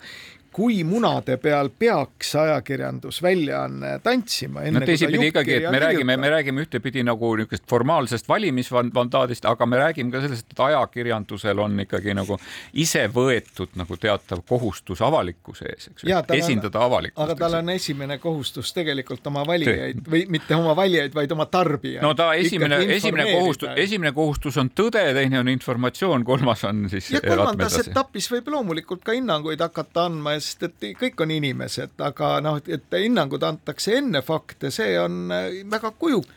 [0.53, 4.63] kui munade peal peaks ajakirjandus väljaanne tantsima.
[4.71, 9.79] no teisipidi ikkagi, et me räägime, me räägime ühtepidi nagu niisugust formaalsest valimismandaadist, aga me
[9.81, 12.37] räägime ka sellest, et ajakirjandusel on ikkagi nagu
[12.85, 17.23] ise võetud nagu teatav kohustus avalikkuse ees, eks ju esindada avalikkust.
[17.25, 22.03] aga tal on esimene kohustus tegelikult oma valijaid või mitte oma valijaid, vaid oma tarbijaid.
[22.05, 27.09] no ta esimene, esimene kohustus, esimene kohustus on tõde, teine on informatsioon, kolmas on siis
[27.17, 32.35] ja kolmandas etapis võib loomulikult ka hinnanguid hakata andma, sest et kõik on inimesed, aga
[32.43, 36.29] noh, et hinnangud antakse enne fakte, see on äh, väga kujuk,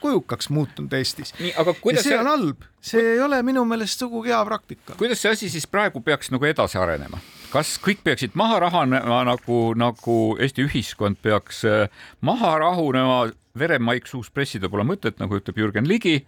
[0.00, 1.34] kujukaks muutunud Eestis.
[1.40, 4.42] nii, aga ja kuidas see see on halb, see ei ole minu meelest sugugi hea
[4.48, 4.98] praktika.
[5.00, 7.20] kuidas see asi siis praegu peaks nagu edasi arenema?
[7.54, 11.86] kas kõik peaksid maha rahanema nagu, nagu Eesti ühiskond peaks äh,
[12.20, 16.24] maha rahunema, veremaik suus pressida pole mõtet, nagu ütleb Jürgen Ligi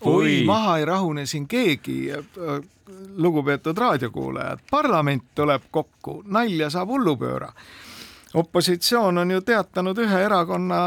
[0.00, 2.10] oi, maha ei rahune siin keegi,
[3.16, 7.50] lugupeetud raadiokuulajad, parlament tuleb kokku, nalja saab hullupööra.
[8.36, 10.78] Opositsioon on ju teatanud ühe erakonna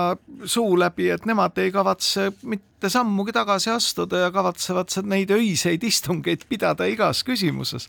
[0.46, 6.46] suu läbi, et nemad ei kavatse mitte sammugi tagasi astuda ja kavatsevad neid öiseid istungeid
[6.50, 7.88] pidada igas küsimuses.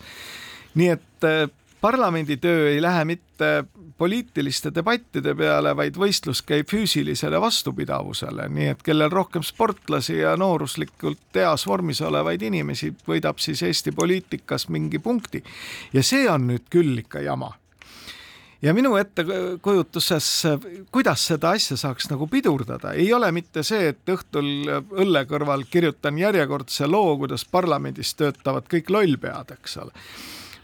[0.74, 1.48] nii et eh,
[1.80, 3.64] parlamendi töö ei lähe mitte
[4.01, 11.37] poliitiliste debattide peale, vaid võistlus käib füüsilisele vastupidavusele, nii et kellel rohkem sportlasi ja nooruslikult
[11.37, 15.43] heas vormis olevaid inimesi võidab siis Eesti poliitikas mingi punkti.
[15.93, 17.53] Ja see on nüüd küll ikka jama.
[18.63, 20.27] Ja minu ettekujutuses,
[20.93, 24.51] kuidas seda asja saaks nagu pidurdada, ei ole mitte see, et õhtul
[25.01, 29.97] õlle kõrval kirjutan järjekordse loo, kuidas parlamendis töötavad kõik lollpead, eks ole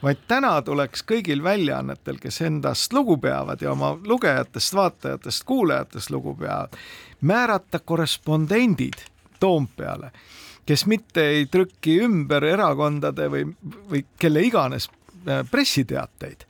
[0.02, 6.34] vaid täna tuleks kõigil väljaannetel, kes endast lugu peavad ja oma lugejatest, vaatajatest, kuulajatest lugu
[6.34, 6.76] peavad,
[7.20, 9.04] määrata korrespondendid
[9.40, 10.10] Toompeale,
[10.66, 13.44] kes mitte ei trüki ümber erakondade või,
[13.90, 16.46] või kelle iganes äh, pressiteateid,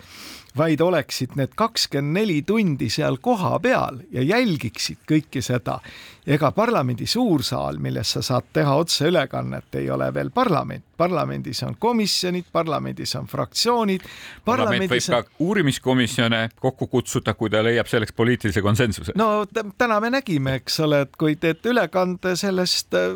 [0.56, 5.80] vaid oleksid need kakskümmend neli tundi seal kohapeal ja jälgiksid kõike seda.
[6.26, 12.48] Ega parlamendi suursaal, milles sa saad teha otseülekannet, ei ole veel parlament, parlamendis on komisjonid,
[12.52, 14.02] parlamendis on fraktsioonid.
[14.44, 15.22] parlament võib on...
[15.22, 19.14] ka uurimiskomisjone kokku kutsuda, kui ta leiab selleks poliitilise konsensuse.
[19.14, 19.46] no
[19.78, 23.14] täna me nägime, eks ole, et kui teed ülekande sellest äh,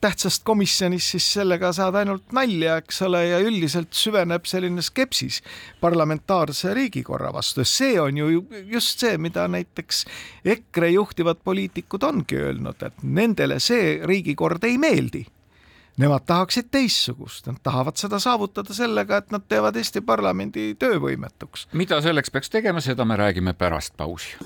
[0.00, 5.40] tähtsast komisjonist, siis sellega saad ainult nalja, eks ole, ja üldiselt süveneb selline skepsis
[5.80, 7.64] parlamentaarse riigikorra vastu.
[7.64, 10.04] see on ju just see, mida näiteks
[10.44, 15.26] EKRE juhtivad poliitikud ongi öelnud, et nendele see riigikord ei meeldi
[15.96, 21.68] Nemad tahaksid teistsugust, nad tahavad seda saavutada sellega, et nad teevad Eesti parlamendi töövõimetuks.
[21.72, 24.36] mida selleks peaks tegema, seda me räägime pärast pausi.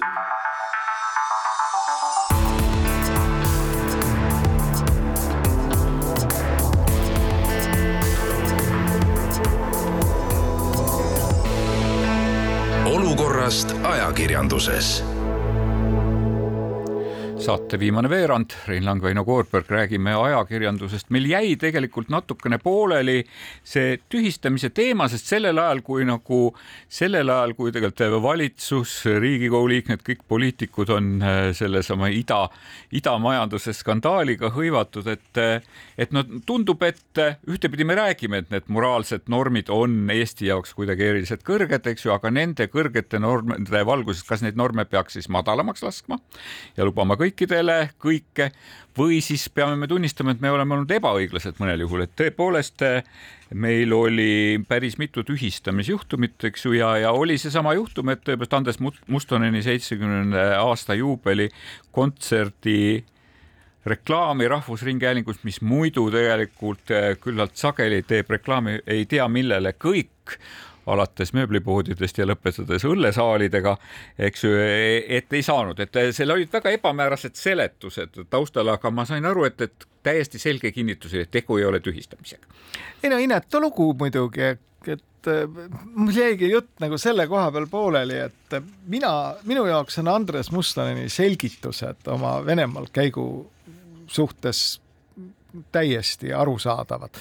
[12.87, 15.16] olukorrast ajakirjanduses
[17.47, 21.11] saate viimane veerand, Rein Lang, Väino Koorberg, räägime ajakirjandusest.
[21.15, 23.21] meil jäi tegelikult natukene pooleli
[23.63, 26.41] see tühistamise teema, sest sellel ajal, kui nagu
[26.91, 32.49] sellel ajal, kui tegelikult valitsus, Riigikogu liikmed, kõik poliitikud on äh, sellesama ida,
[32.91, 35.43] idamajanduse skandaaliga hõivatud, et,
[35.99, 41.13] et no tundub, et ühtepidi me räägime, et need moraalsed normid on Eesti jaoks kuidagi
[41.13, 45.87] eriliselt kõrged, eks ju, aga nende kõrgete normide valguses, kas neid norme peaks siis madalamaks
[45.87, 46.19] laskma
[46.75, 48.51] ja lubama kõik kõikidele kõike
[48.97, 52.83] või siis peame me tunnistama, et me oleme olnud ebaõiglased mõnel juhul, et tõepoolest
[53.55, 58.81] meil oli päris mitu tühistamisjuhtumit, eks ju, ja, ja oli seesama juhtum, et tõepoolest Andres
[58.81, 61.51] Mustoneni seitsmekümnenda aasta juubeli
[61.93, 63.05] kontserdi
[63.87, 66.89] reklaami Rahvusringhäälingus, mis muidu tegelikult
[67.21, 70.41] küllalt sageli teeb reklaami ei tea millele kõik
[70.87, 73.77] alates mööblipoodidest ja lõpetades õllesaalidega,
[74.29, 74.53] eks ju,
[75.19, 79.67] et ei saanud, et seal olid väga ebamäärased seletused taustal, aga ma sain aru, et,
[79.67, 82.47] et täiesti selge kinnitus, et tegu ei ole tühistamisega.
[83.03, 84.55] ei no inetu lugu muidugi,
[84.87, 85.31] et
[85.95, 91.09] mul jäigi jutt nagu selle koha peal pooleli, et mina, minu jaoks on Andres Mustoneni
[91.11, 93.27] selgitused oma Venemaal käigu
[94.07, 94.81] suhtes
[95.73, 97.19] täiesti arusaadavad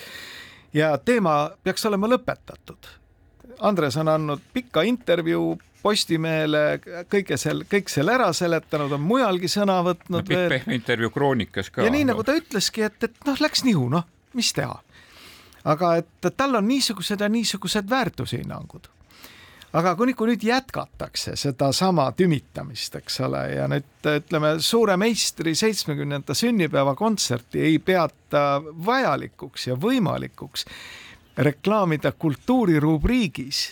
[0.75, 2.89] ja teema peaks olema lõpetatud
[3.59, 6.79] Andres on andnud pika intervjuu Postimehele
[7.13, 10.25] kõige seal, kõik selle ära seletanud, on mujalgi sõna võtnud no,.
[10.25, 11.85] pikk pehme intervjuu Kroonikas ka.
[11.85, 14.79] ja nii nagu ta ütleski, et, et noh, läks nihu, noh, mis teha.
[15.75, 18.89] aga et tal on niisugused ja niisugused väärtushinnangud.
[19.77, 26.33] aga kui, kui nüüd jätkatakse sedasama tümitamist, eks ole, ja nüüd ütleme, suure meistri seitsmekümnenda
[26.33, 28.57] sünnipäeva kontserti ei peata
[28.89, 30.65] vajalikuks ja võimalikuks
[31.37, 33.63] reklaamida kultuurirubriigis,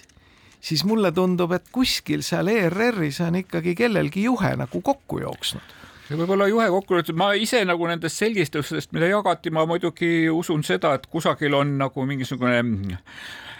[0.62, 5.80] siis mulle tundub, et kuskil seal ERR-is on ikkagi kellelgi juhe nagu kokku jooksnud.
[6.04, 10.64] See võib olla juhe kokkuvõttes, ma ise nagu nendest selgitustest, mida jagati, ma muidugi usun
[10.68, 13.53] seda, et kusagil on nagu mingisugune Eh,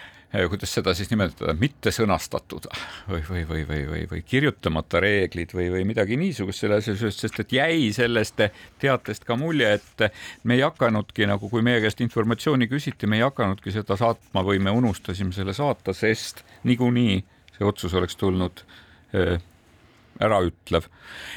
[0.50, 2.66] kuidas seda siis nimetada, mitte sõnastatud
[3.10, 7.40] või, või, või, või, või, või kirjutamata reeglid või, või midagi niisugust selles osas, sest
[7.44, 8.42] et jäi sellest
[8.82, 10.08] teatest ka mulje, et
[10.44, 14.62] me ei hakanudki nagu, kui meie käest informatsiooni küsiti, me ei hakanudki seda saatma või
[14.64, 17.20] me unustasime selle saata, sest niikuinii
[17.58, 18.66] see otsus oleks tulnud
[19.14, 19.38] eh,
[20.24, 20.90] äraütlev.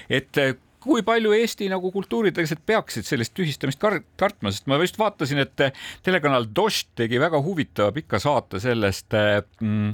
[0.09, 0.57] et eh,
[0.87, 5.67] kui palju Eesti nagu kultuuritegelased peaksid sellist tühistamist kartma, sest ma just vaatasin, et
[6.07, 9.17] telekanal Dost tegi väga huvitava pika saate sellest
[9.61, 9.93] mm,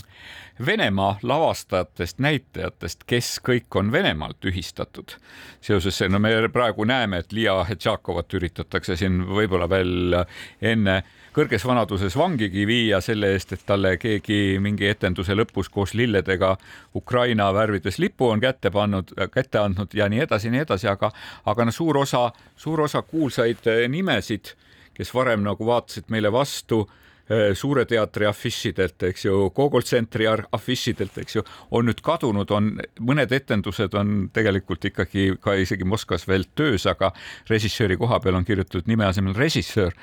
[0.67, 5.17] Venemaa lavastajatest, näitlejatest, kes kõik on Venemaal tühistatud.
[5.61, 10.21] seoses, no me praegu näeme, et Lia Hetšakovat üritatakse siin võib-olla veel
[10.61, 16.57] enne kõrges vanaduses vangigi viia selle eest, et talle keegi mingi etenduse lõpus koos lilledega
[16.99, 21.13] Ukraina värvides lipu on kätte pannud, kätte andnud ja nii edasi nii edasi, aga,
[21.47, 24.55] aga no suur osa, suur osa kuulsaid eh, nimesid,
[24.97, 26.83] kes varem nagu vaatasid meile vastu
[27.29, 32.75] eh, Suure teatri afišidelt, eks ju, Gogol tsentri afišidelt, eks ju, on nüüd kadunud, on
[33.01, 37.13] mõned etendused on tegelikult ikkagi ka isegi Moskvas veel töös, aga
[37.51, 39.97] režissööri koha peal on kirjutatud nime asemel režissöör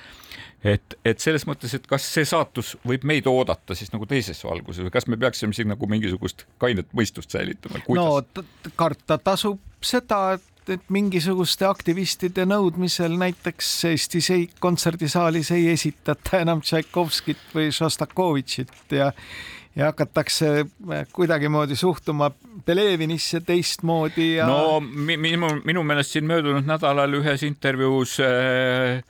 [0.64, 4.84] et, et selles mõttes, et kas see saatus võib meid oodata siis nagu teises valguses
[4.86, 7.82] või kas me peaksime siin nagu mingisugust kainet mõistust säilitama?
[7.96, 8.22] no
[8.80, 16.62] karta tasub seda, et, et mingisuguste aktivistide nõudmisel näiteks Eestis ei, kontserdisaalis ei esitata enam
[16.66, 19.14] Tšaikovskit või Šostakovitšit ja
[19.76, 20.66] ja hakatakse
[21.14, 22.32] kuidagimoodi suhtuma
[22.66, 24.48] Belevinisse teistmoodi ja.
[24.48, 29.04] no minu, minu meelest siin möödunud nädalal ühes intervjuus äh,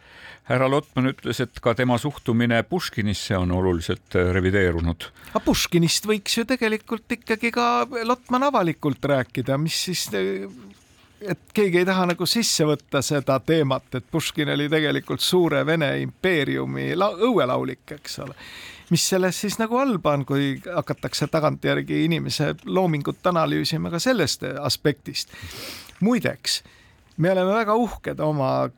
[0.49, 5.09] härra Lotman ütles, et ka tema suhtumine Puškinisse on oluliselt äh, revideerunud.
[5.31, 7.69] aga Puškinist võiks ju tegelikult ikkagi ka
[8.03, 10.07] Lotman avalikult rääkida, mis siis
[11.21, 15.91] et keegi ei taha nagu sisse võtta seda teemat, et Puškin oli tegelikult suure Vene
[16.03, 18.35] impeeriumi la õuelaulik, eks ole.
[18.89, 25.29] mis selles siis nagu halba on, kui hakatakse tagantjärgi inimese loomingut analüüsima ka sellest aspektist.
[25.99, 26.63] muideks,
[27.17, 28.69] me oleme väga uhked oma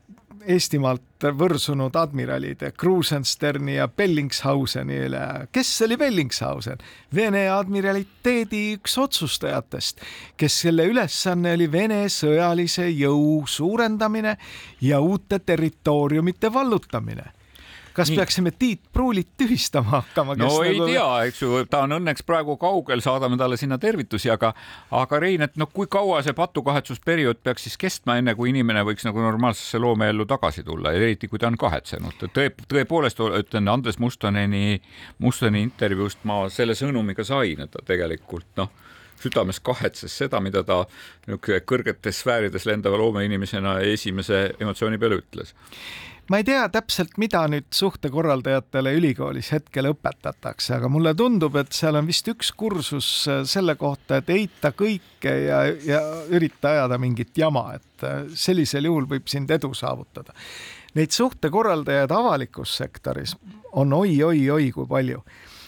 [0.46, 5.22] Eestimaalt võrsunud admiralide Krusensterni ja Bellingshauseni üle.
[5.52, 6.78] kes oli Bellingshausen?
[7.14, 10.00] Vene admiraliteedi üks otsustajatest,
[10.36, 14.36] kes selle ülesanne oli Vene sõjalise jõu suurendamine
[14.80, 17.30] ja uute territooriumite vallutamine
[17.94, 18.16] kas Nii.
[18.16, 20.36] peaksime Tiit Pruulit tühistama hakkama?
[20.38, 20.88] no ei nagu...
[20.90, 24.52] tea, eks ju, ta on õnneks praegu kaugel, saadame talle sinna tervitusi, aga,
[24.90, 29.06] aga Rein, et noh, kui kaua see patukahetsusperiood peaks siis kestma, enne kui inimene võiks
[29.08, 32.28] nagu normaalsesse loomeellu tagasi tulla, eriti kui ta on kahetsenud.
[32.34, 34.80] tõe, tõepoolest ütlen Andres Mustoneni,
[35.18, 38.72] Mustoni intervjuust ma selle sõnumi ka sain, et ta tegelikult noh
[39.22, 40.80] südames kahetses seda, mida ta
[41.28, 45.54] niisugune kõrgetes sfäärides lendava loomeinimesena esimese emotsiooni peale ütles
[46.32, 51.98] ma ei tea täpselt, mida nüüd suhtekorraldajatele ülikoolis hetkel õpetatakse, aga mulle tundub, et seal
[52.00, 56.00] on vist üks kursus äh, selle kohta, et eita kõike ja, ja
[56.32, 60.32] ürita ajada mingit jama, et äh, sellisel juhul võib sind edu saavutada.
[60.96, 63.36] Neid suhtekorraldajaid avalikus sektoris
[63.76, 65.20] on oi-oi-oi kui palju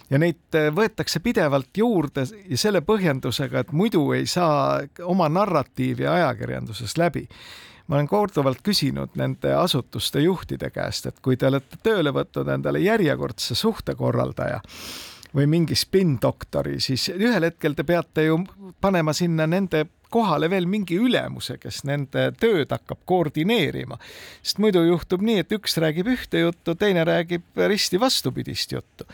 [0.09, 6.09] ja neid äh, võetakse pidevalt juurde ja selle põhjendusega, et muidu ei saa oma narratiivi
[6.09, 7.29] ajakirjanduses läbi
[7.87, 12.81] ma olen korduvalt küsinud nende asutuste juhtide käest, et kui te olete tööle võtnud endale
[12.85, 14.61] järjekordse suhtekorraldaja
[15.35, 18.39] või mingi spinndoktori, siis ühel hetkel te peate ju
[18.81, 23.99] panema sinna nende kohale veel mingi ülemuse, kes nende tööd hakkab koordineerima.
[24.43, 29.09] sest muidu juhtub nii, et üks räägib ühte juttu, teine räägib risti vastupidist juttu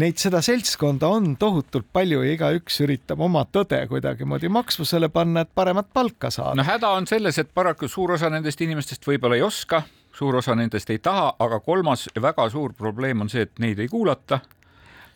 [0.00, 5.52] neid, seda seltskonda on tohutult palju ja igaüks üritab oma tõde kuidagimoodi maksvusele panna, et
[5.54, 6.56] paremat palka saada.
[6.58, 9.82] no häda on selles, et paraku suur osa nendest inimestest võib-olla ei oska,
[10.16, 13.88] suur osa nendest ei taha, aga kolmas väga suur probleem on see, et neid ei
[13.92, 14.40] kuulata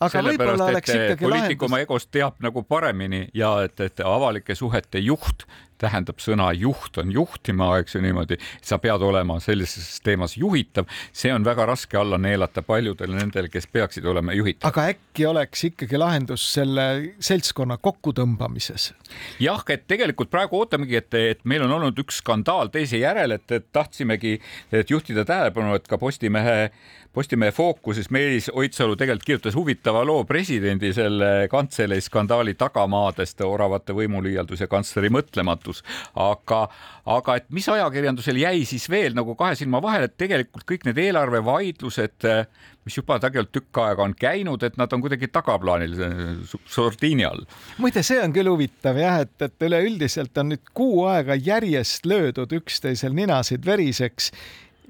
[0.00, 1.26] aga võib-olla oleks ikkagi lahendus.
[1.28, 5.44] poliitik oma egost teab nagu paremini ja et, et avalike suhete juht
[5.80, 11.32] tähendab sõna juht on juhtima, eks ju niimoodi, sa pead olema sellises teemas juhitav, see
[11.34, 14.70] on väga raske alla neelata paljudele nendele, kes peaksid olema juhitavad.
[14.70, 16.86] aga äkki oleks ikkagi lahendus selle
[17.18, 18.92] seltskonna kokkutõmbamises?
[19.42, 23.46] jah, et tegelikult praegu ootamegi, et, et meil on olnud üks skandaal teise järel, et,
[23.52, 24.38] et tahtsimegi
[24.72, 26.70] et juhtida tähelepanu, et ka Postimehe
[27.12, 34.62] Postimehe fookuses Meelis Oidsalu tegelikult kirjutas huvitava loo presidendi selle kantselei skandaali tagamaadest, oravate võimuliialdus
[34.62, 35.82] ja kantsleri mõtlematus muutus,
[36.14, 36.68] aga,
[37.06, 40.98] aga et mis ajakirjandusel jäi siis veel nagu kahe silma vahele, et tegelikult kõik need
[40.98, 42.28] eelarvevaidlused,
[42.84, 45.94] mis juba tegelikult tükk aega on käinud, et nad on kuidagi tagaplaanil
[46.66, 47.44] sordiini all.
[47.78, 52.52] muide, see on küll huvitav jah, et, et üleüldiselt on nüüd kuu aega järjest löödud
[52.60, 54.32] üksteisel ninasid veriseks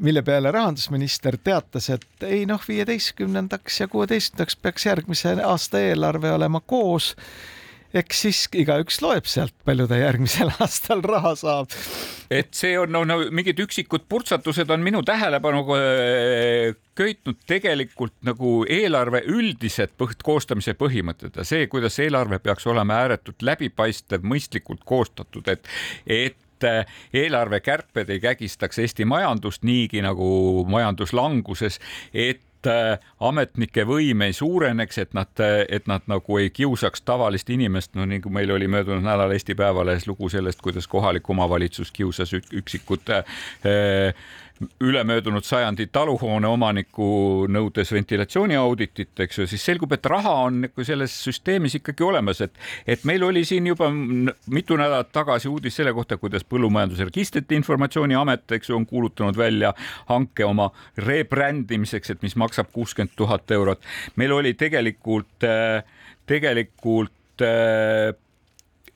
[0.00, 6.62] mille peale rahandusminister teatas, et ei noh, viieteistkümnendaks ja kuueteistkümnendaks peaks järgmise aasta eelarve olema
[6.64, 7.10] koos
[7.96, 11.72] eks siis igaüks loeb sealt, palju ta järgmisel aastal raha saab.
[12.30, 18.60] et see on no, no mingid üksikud purtsatused on minu tähelepanu äh, köitnud tegelikult nagu
[18.68, 25.48] eelarve üldised põht, koostamise põhimõtted ja see, kuidas eelarve peaks olema ääretult läbipaistev, mõistlikult koostatud,
[25.50, 25.66] et,
[26.06, 30.30] et äh, eelarvekärped ei kägistaks Eesti majandust niigi nagu
[30.70, 31.80] majanduslanguses,
[32.14, 32.44] et
[33.20, 38.32] ametnike võim ei suureneks, et nad, et nad nagu ei kiusaks tavalist inimest, no nagu
[38.32, 44.14] meil oli möödunud nädalal Eesti Päevalehes lugu sellest, kuidas kohalik omavalitsus kiusas üksikut äh,
[44.80, 51.14] ülemöödunud sajandi taluhoone omaniku nõudes ventilatsiooniauditit, eks ju, siis selgub, et raha on nagu selles
[51.24, 52.52] süsteemis ikkagi olemas, et,
[52.86, 58.44] et meil oli siin juba mitu nädalat tagasi uudis selle kohta, kuidas Põllumajanduse Registrite Informatsiooniamet,
[58.58, 59.72] eks ju, on kuulutanud välja
[60.10, 63.80] hanke oma rebrandimiseks, et mis maksab kuuskümmend tuhat eurot.
[64.16, 65.48] meil oli tegelikult,
[66.28, 67.48] tegelikult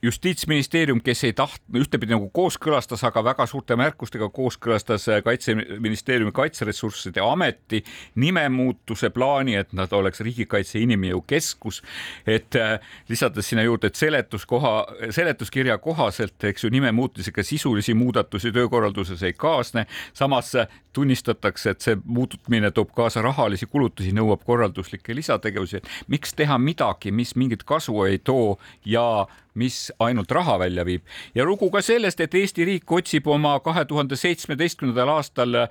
[0.05, 7.23] justiitsministeerium, kes ei tahtnud, ühtepidi nagu kooskõlastas, aga väga suurte märkustega kooskõlastas äh, kaitseministeeriumi kaitseressursside
[7.25, 7.83] ameti
[8.21, 11.83] nimemuutuse plaani, et nad oleks riigikaitse inimjõu keskus.
[12.27, 12.79] et äh,
[13.09, 14.75] lisades sinna juurde, et seletuskoha,
[15.11, 19.87] seletuskirja kohaselt, eks ju, nime muutmisega sisulisi muudatusi töökorralduses ei kaasne.
[20.13, 25.81] samas äh, tunnistatakse, et see muutumine toob kaasa rahalisi kulutusi, nõuab korralduslikke lisategevusi.
[26.09, 31.05] miks teha midagi, mis mingit kasu ei too ja mis ainult raha välja viib.
[31.35, 35.69] Ja lugu ka sellest, et Eesti riik otsib oma kahe tuhande seitsmeteistkümnendal aastal äh,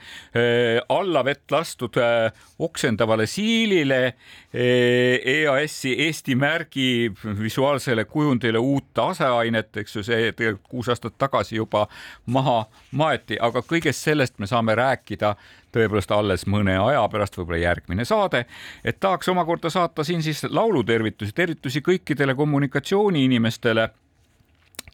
[0.89, 10.05] allavett lastud äh, oksendavale siilile äh, EAS-i Eesti märgi visuaalsele kujundile uut aseainet, eks ju,
[10.07, 10.31] see
[10.69, 11.87] kuus aastat tagasi juba
[12.25, 15.35] maha maeti, aga kõigest sellest me saame rääkida
[15.73, 18.45] tõepoolest alles mõne aja pärast, võib-olla järgmine saade,
[18.83, 23.89] et tahaks omakorda saata siin siis laulutervitusi, tervitusi kõikidele kommunikatsiooniinimestele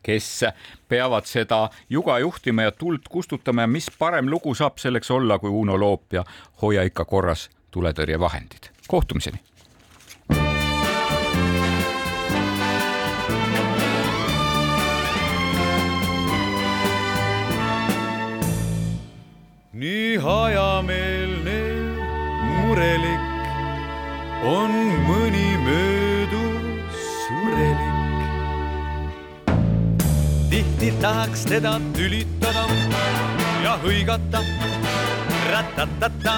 [0.04, 0.46] kes
[0.88, 5.50] peavad seda juga juhtima ja tuld kustutama ja mis parem lugu saab selleks olla kui
[5.50, 6.24] Uno Loop ja
[6.62, 8.72] Hoia ikka korras tuletõrjevahendid.
[8.88, 9.49] kohtumiseni
[20.30, 21.62] hajameelne,
[22.46, 23.26] murelik
[24.46, 24.74] on
[25.08, 26.92] mõni mööduv
[27.26, 27.96] surelik.
[30.52, 32.66] tihti tahaks teda tülitada
[33.64, 34.44] ja hõigata
[35.50, 36.38] ratatata.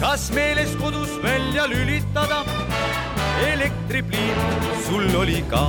[0.00, 2.42] kas meeles kodus välja lülitada,
[3.52, 4.38] elektripliin
[4.88, 5.66] sul oli ka.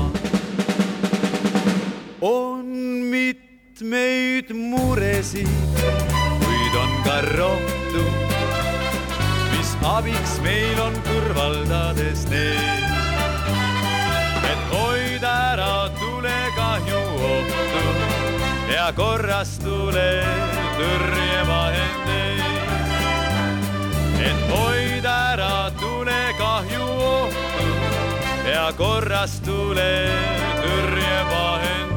[2.21, 2.65] on
[3.13, 6.22] mitmeid muresid
[6.75, 8.03] on ka rohtu,
[9.51, 12.83] mis abiks meil on kõrvaldades neid.
[14.51, 17.83] et hoida ära tulekahju ohtu
[18.73, 20.09] ja korras tule
[20.79, 22.43] tõrjevahendeid.
[24.29, 27.69] et hoida ära tulekahju ohtu
[28.49, 29.91] ja korras tule
[30.63, 31.92] tõrjevahendeid.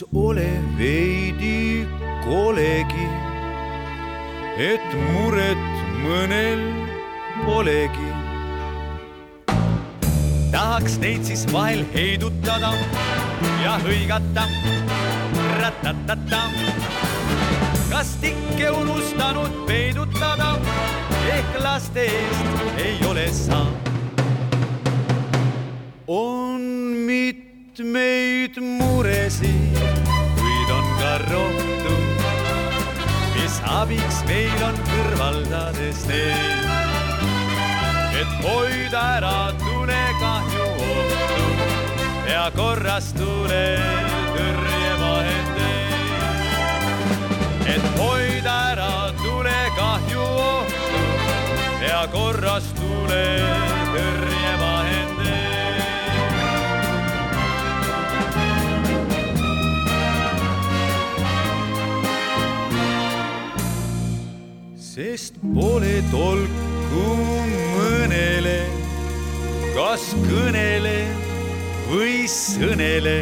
[0.00, 0.48] Eks ole
[0.78, 1.86] veidi
[2.24, 3.08] kolegi,
[4.56, 5.66] et muret
[6.00, 6.62] mõnel
[7.44, 8.08] polegi.
[10.50, 12.72] tahaks neid siis vahel heidutada
[13.62, 14.46] ja hõigata,
[15.60, 16.42] ratatata.
[17.90, 20.56] kas tikke unustanud peidutada,
[21.36, 23.66] ehk laste eest ei ole sa.
[26.06, 26.60] on
[27.06, 29.78] mitte mitmeid muresid,
[30.38, 31.94] kuid on ka rohtu,
[33.34, 36.66] mis abiks meil on kõrvaldades neid.
[38.20, 41.46] et hoida ära tulekahju ohtu
[42.28, 43.78] ja korras tule
[44.34, 46.04] tõrjevahendeid.
[47.74, 51.00] et hoida ära tulekahju ohtu
[51.86, 52.90] ja korras tule
[65.54, 67.06] pole tolku
[67.74, 68.58] mõnele,
[69.74, 70.96] kas kõnele
[71.90, 73.18] või sõnele.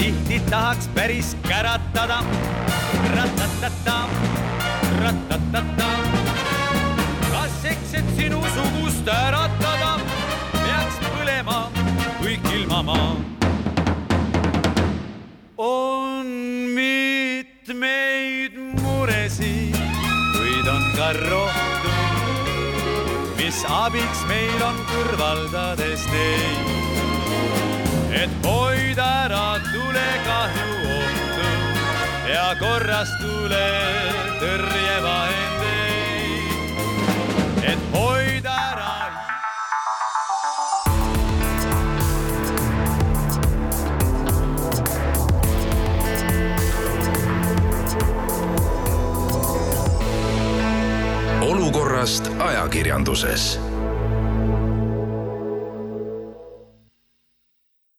[0.00, 2.20] tihti tahaks päris käratada,
[3.16, 3.96] ratatata,
[5.02, 5.90] ratatata.
[7.30, 9.98] kas eks, et sinusugust äratada,
[10.52, 11.60] peaks põlema
[12.22, 13.16] kõik ilmamaa
[15.60, 16.26] on
[16.74, 18.09] mitmeid
[23.90, 26.66] abiks meil on kõrvaldades neid.
[28.14, 31.48] et hoida ära tulekahju ohtu
[32.30, 33.70] ja korras tule
[34.42, 36.50] tõrjevahendeid.
[37.72, 38.94] et hoida ära
[51.48, 53.69] olukorrast ajakirjanduses